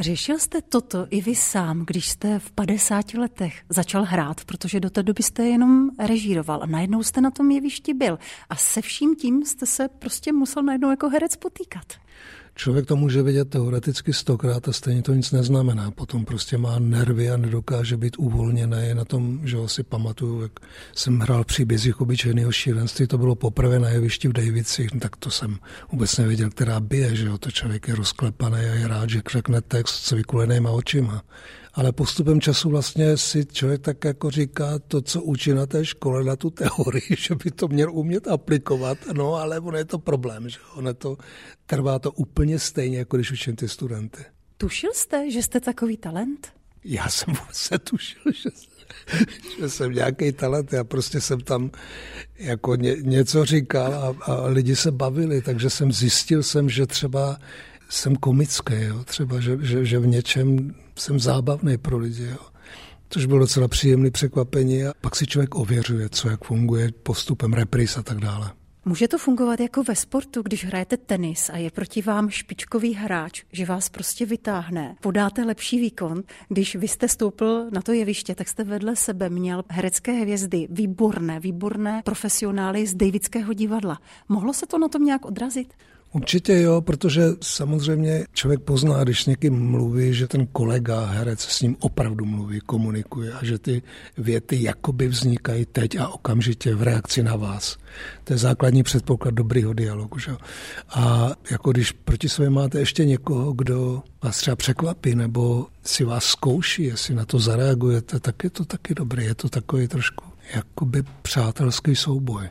Řešil 0.00 0.38
jste 0.38 0.62
toto 0.62 1.06
i 1.10 1.20
vy 1.20 1.34
sám, 1.34 1.84
když 1.86 2.08
jste 2.08 2.38
v 2.38 2.50
50 2.50 3.14
letech 3.14 3.62
začal 3.68 4.04
hrát, 4.04 4.44
protože 4.44 4.80
do 4.80 4.90
té 4.90 5.02
doby 5.02 5.22
jste 5.22 5.44
jenom 5.46 5.90
režíroval 5.98 6.62
a 6.62 6.66
najednou 6.66 7.02
jste 7.02 7.20
na 7.20 7.30
tom 7.30 7.50
jevišti 7.50 7.94
byl 7.94 8.18
a 8.50 8.56
se 8.56 8.82
vším 8.82 9.16
tím 9.16 9.44
jste 9.44 9.66
se 9.66 9.88
prostě 9.88 10.32
musel 10.32 10.62
najednou 10.62 10.90
jako 10.90 11.08
herec 11.08 11.36
potýkat. 11.36 11.86
Člověk 12.60 12.86
to 12.86 12.96
může 12.96 13.22
vidět 13.22 13.50
teoreticky 13.50 14.12
stokrát 14.12 14.68
a 14.68 14.72
stejně 14.72 15.02
to 15.02 15.14
nic 15.14 15.32
neznamená. 15.32 15.90
Potom 15.90 16.24
prostě 16.24 16.58
má 16.58 16.78
nervy 16.78 17.30
a 17.30 17.36
nedokáže 17.36 17.96
být 17.96 18.16
uvolněný. 18.18 18.94
Na 18.94 19.04
tom, 19.04 19.40
že 19.44 19.56
si 19.66 19.82
pamatuju, 19.82 20.42
jak 20.42 20.52
jsem 20.94 21.18
hrál 21.18 21.44
příbězích 21.44 22.00
obyčejného 22.00 22.52
šílenství, 22.52 23.06
to 23.06 23.18
bylo 23.18 23.34
poprvé 23.34 23.78
na 23.78 23.88
jevišti 23.88 24.28
v 24.28 24.32
Davicích, 24.32 24.90
tak 25.00 25.16
to 25.16 25.30
jsem 25.30 25.58
vůbec 25.92 26.18
nevěděl, 26.18 26.50
která 26.50 26.80
bije, 26.80 27.16
že 27.16 27.26
jo, 27.26 27.38
to 27.38 27.50
člověk 27.50 27.88
je 27.88 27.94
rozklepaný 27.94 28.56
a 28.56 28.74
je 28.74 28.88
rád, 28.88 29.10
že 29.10 29.22
řekne 29.32 29.60
text 29.60 30.04
s 30.04 30.10
vykulenýma 30.10 30.70
očima 30.70 31.22
ale 31.74 31.92
postupem 31.92 32.40
času 32.40 32.70
vlastně 32.70 33.16
si 33.16 33.46
člověk 33.46 33.80
tak 33.80 34.04
jako 34.04 34.30
říká 34.30 34.78
to, 34.78 35.02
co 35.02 35.22
učí 35.22 35.52
na 35.52 35.66
té 35.66 35.84
škole, 35.84 36.24
na 36.24 36.36
tu 36.36 36.50
teorii, 36.50 37.08
že 37.18 37.34
by 37.34 37.50
to 37.50 37.68
měl 37.68 37.92
umět 37.92 38.28
aplikovat, 38.28 38.98
no 39.12 39.34
ale 39.34 39.60
ono 39.60 39.78
je 39.78 39.84
to 39.84 39.98
problém, 39.98 40.48
že 40.48 40.58
ono 40.74 40.94
to 40.94 41.16
trvá 41.66 41.98
to 41.98 42.12
úplně 42.12 42.58
stejně, 42.58 42.98
jako 42.98 43.16
když 43.16 43.32
učím 43.32 43.56
ty 43.56 43.68
studenty. 43.68 44.24
Tušil 44.56 44.90
jste, 44.94 45.30
že 45.30 45.42
jste 45.42 45.60
takový 45.60 45.96
talent? 45.96 46.52
Já 46.84 47.08
jsem 47.08 47.34
se 47.52 47.78
tušil, 47.78 48.22
že, 48.32 48.50
že 49.58 49.68
jsem 49.68 49.92
nějaký 49.92 50.32
talent. 50.32 50.72
Já 50.72 50.84
prostě 50.84 51.20
jsem 51.20 51.40
tam 51.40 51.70
jako 52.38 52.76
ně, 52.76 52.96
něco 53.00 53.44
říkal 53.44 53.94
a, 53.94 54.32
a 54.32 54.46
lidi 54.46 54.76
se 54.76 54.90
bavili, 54.90 55.42
takže 55.42 55.70
jsem 55.70 55.92
zjistil 55.92 56.42
jsem, 56.42 56.68
že 56.68 56.86
třeba 56.86 57.38
jsem 57.90 58.16
komický, 58.16 58.74
jo? 58.76 59.04
třeba, 59.04 59.40
že, 59.40 59.58
že, 59.60 59.84
že 59.84 59.98
v 59.98 60.06
něčem 60.06 60.74
jsem 60.98 61.20
zábavný 61.20 61.78
pro 61.78 61.98
lidi. 61.98 62.24
Jo? 62.24 62.38
Což 63.08 63.26
bylo 63.26 63.38
docela 63.38 63.68
příjemné 63.68 64.10
překvapení 64.10 64.84
a 64.84 64.92
pak 65.00 65.16
si 65.16 65.26
člověk 65.26 65.54
ověřuje, 65.54 66.08
co 66.08 66.30
jak 66.30 66.44
funguje 66.44 66.90
postupem 67.02 67.52
repris 67.52 67.96
a 67.96 68.02
tak 68.02 68.18
dále. 68.18 68.50
Může 68.84 69.08
to 69.08 69.18
fungovat 69.18 69.60
jako 69.60 69.82
ve 69.82 69.96
sportu, 69.96 70.42
když 70.42 70.64
hrajete 70.64 70.96
tenis 70.96 71.50
a 71.50 71.56
je 71.56 71.70
proti 71.70 72.02
vám 72.02 72.30
špičkový 72.30 72.94
hráč, 72.94 73.42
že 73.52 73.64
vás 73.64 73.88
prostě 73.88 74.26
vytáhne, 74.26 74.96
podáte 75.00 75.44
lepší 75.44 75.80
výkon. 75.80 76.22
Když 76.48 76.76
vy 76.76 76.88
jste 76.88 77.08
stoupil 77.08 77.70
na 77.70 77.82
to 77.82 77.92
jeviště, 77.92 78.34
tak 78.34 78.48
jste 78.48 78.64
vedle 78.64 78.96
sebe 78.96 79.28
měl 79.28 79.64
herecké 79.68 80.12
hvězdy, 80.12 80.68
výborné, 80.70 81.40
výborné 81.40 82.02
profesionály 82.04 82.86
z 82.86 82.94
Davidského 82.94 83.52
divadla. 83.52 83.98
Mohlo 84.28 84.52
se 84.52 84.66
to 84.66 84.78
na 84.78 84.88
tom 84.88 85.04
nějak 85.04 85.24
odrazit? 85.24 85.74
Určitě 86.12 86.60
jo, 86.60 86.80
protože 86.80 87.22
samozřejmě 87.40 88.26
člověk 88.32 88.60
pozná, 88.60 89.04
když 89.04 89.22
s 89.22 89.26
někým 89.26 89.70
mluví, 89.70 90.14
že 90.14 90.28
ten 90.28 90.46
kolega, 90.46 91.04
herec 91.04 91.40
s 91.40 91.62
ním 91.62 91.76
opravdu 91.80 92.24
mluví, 92.24 92.60
komunikuje 92.60 93.32
a 93.32 93.44
že 93.44 93.58
ty 93.58 93.82
věty 94.18 94.62
jakoby 94.62 95.08
vznikají 95.08 95.66
teď 95.66 95.96
a 95.96 96.08
okamžitě 96.08 96.74
v 96.74 96.82
reakci 96.82 97.22
na 97.22 97.36
vás. 97.36 97.76
To 98.24 98.32
je 98.32 98.38
základní 98.38 98.82
předpoklad 98.82 99.34
dobrýho 99.34 99.72
dialogu. 99.72 100.18
Že? 100.18 100.36
A 100.88 101.30
jako 101.50 101.70
když 101.70 101.92
proti 101.92 102.28
sobě 102.28 102.50
máte 102.50 102.78
ještě 102.78 103.04
někoho, 103.04 103.52
kdo 103.52 104.02
vás 104.22 104.36
třeba 104.36 104.56
překvapí 104.56 105.14
nebo 105.14 105.66
si 105.84 106.04
vás 106.04 106.24
zkouší, 106.24 106.82
jestli 106.82 107.14
na 107.14 107.24
to 107.24 107.38
zareagujete, 107.38 108.20
tak 108.20 108.44
je 108.44 108.50
to 108.50 108.64
taky 108.64 108.94
dobré. 108.94 109.24
Je 109.24 109.34
to 109.34 109.48
takový 109.48 109.88
trošku 109.88 110.24
jakoby 110.54 111.02
přátelský 111.22 111.96
souboj. 111.96 112.48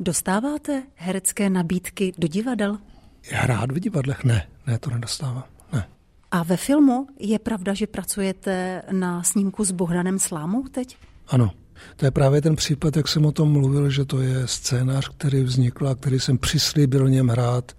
Dostáváte 0.00 0.82
herecké 0.94 1.50
nabídky 1.50 2.12
do 2.18 2.28
divadel? 2.28 2.78
Hrát 3.22 3.72
v 3.72 3.80
divadlech? 3.80 4.24
Ne, 4.24 4.48
ne, 4.66 4.78
to 4.78 4.90
nedostávám. 4.90 5.44
Ne. 5.72 5.88
A 6.30 6.42
ve 6.42 6.56
filmu 6.56 7.06
je 7.18 7.38
pravda, 7.38 7.74
že 7.74 7.86
pracujete 7.86 8.82
na 8.92 9.22
snímku 9.22 9.64
s 9.64 9.70
Bohdanem 9.70 10.18
Slámou 10.18 10.62
teď? 10.62 10.96
Ano. 11.28 11.50
To 11.96 12.04
je 12.04 12.10
právě 12.10 12.42
ten 12.42 12.56
případ, 12.56 12.96
jak 12.96 13.08
jsem 13.08 13.26
o 13.26 13.32
tom 13.32 13.52
mluvil, 13.52 13.90
že 13.90 14.04
to 14.04 14.20
je 14.20 14.46
scénář, 14.46 15.08
který 15.08 15.42
vznikl 15.42 15.88
a 15.88 15.94
který 15.94 16.20
jsem 16.20 16.38
přislíbil 16.38 17.08
něm 17.08 17.28
hrát 17.28 17.72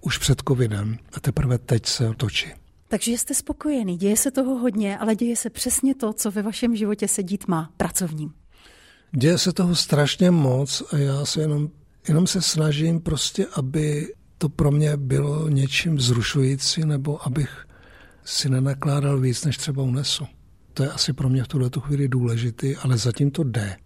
už 0.00 0.18
před 0.18 0.42
covidem 0.48 0.98
a 1.12 1.20
teprve 1.20 1.58
teď 1.58 1.86
se 1.86 2.10
točí. 2.16 2.46
Takže 2.88 3.12
jste 3.12 3.34
spokojený, 3.34 3.96
děje 3.96 4.16
se 4.16 4.30
toho 4.30 4.58
hodně, 4.58 4.98
ale 4.98 5.14
děje 5.14 5.36
se 5.36 5.50
přesně 5.50 5.94
to, 5.94 6.12
co 6.12 6.30
ve 6.30 6.42
vašem 6.42 6.76
životě 6.76 7.08
se 7.08 7.22
dít 7.22 7.48
má, 7.48 7.70
pracovním. 7.76 8.32
Děje 9.12 9.38
se 9.38 9.52
toho 9.52 9.76
strašně 9.76 10.30
moc 10.30 10.82
a 10.92 10.96
já 10.96 11.24
se 11.24 11.40
jenom, 11.40 11.68
jenom 12.08 12.26
se 12.26 12.42
snažím 12.42 13.00
prostě, 13.00 13.46
aby 13.54 14.14
to 14.44 14.48
pro 14.48 14.70
mě 14.70 14.96
bylo 14.96 15.48
něčím 15.48 15.96
vzrušující, 15.96 16.84
nebo 16.84 17.26
abych 17.26 17.66
si 18.24 18.48
nenakládal 18.48 19.20
víc, 19.20 19.44
než 19.44 19.56
třeba 19.56 19.82
unesu. 19.82 20.24
To 20.74 20.82
je 20.82 20.90
asi 20.90 21.12
pro 21.12 21.28
mě 21.28 21.44
v 21.44 21.48
tuhle 21.48 21.70
chvíli 21.80 22.08
důležitý, 22.08 22.76
ale 22.76 22.96
zatím 22.96 23.30
to 23.30 23.44
jde. 23.44 23.76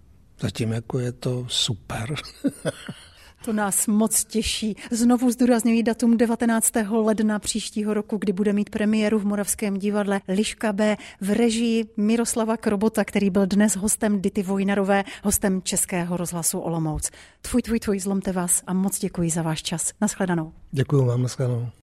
Zatím 0.41 0.73
jako 0.73 0.99
je 0.99 1.13
to 1.13 1.47
super. 1.49 2.15
To 3.45 3.53
nás 3.53 3.87
moc 3.87 4.25
těší. 4.25 4.77
Znovu 4.91 5.31
zdůrazňuji 5.31 5.83
datum 5.83 6.17
19. 6.17 6.73
ledna 6.91 7.39
příštího 7.39 7.95
roku, 7.95 8.17
kdy 8.17 8.33
bude 8.33 8.53
mít 8.53 8.71
premiéru 8.71 9.19
v 9.19 9.25
Moravském 9.25 9.77
divadle 9.77 10.21
Liška 10.29 10.73
B 10.73 10.97
v 11.21 11.31
režii 11.31 11.87
Miroslava 11.97 12.57
Krobota, 12.57 13.05
který 13.05 13.31
byl 13.31 13.47
dnes 13.47 13.77
hostem 13.77 14.21
Dity 14.21 14.43
Vojnarové, 14.43 15.05
hostem 15.25 15.63
Českého 15.63 16.17
rozhlasu 16.17 16.59
Olomouc. 16.59 17.11
Tvůj, 17.43 17.63
tvůj, 17.63 17.81
tvůj, 17.81 18.01
zlomte 18.01 18.33
vás 18.33 18.63
a 18.67 18.73
moc 18.73 18.99
děkuji 18.99 19.31
za 19.31 19.43
váš 19.43 19.63
čas. 19.63 19.93
Naschledanou. 20.01 20.53
Děkuji 20.73 21.05
vám, 21.05 21.23
naschledanou. 21.23 21.69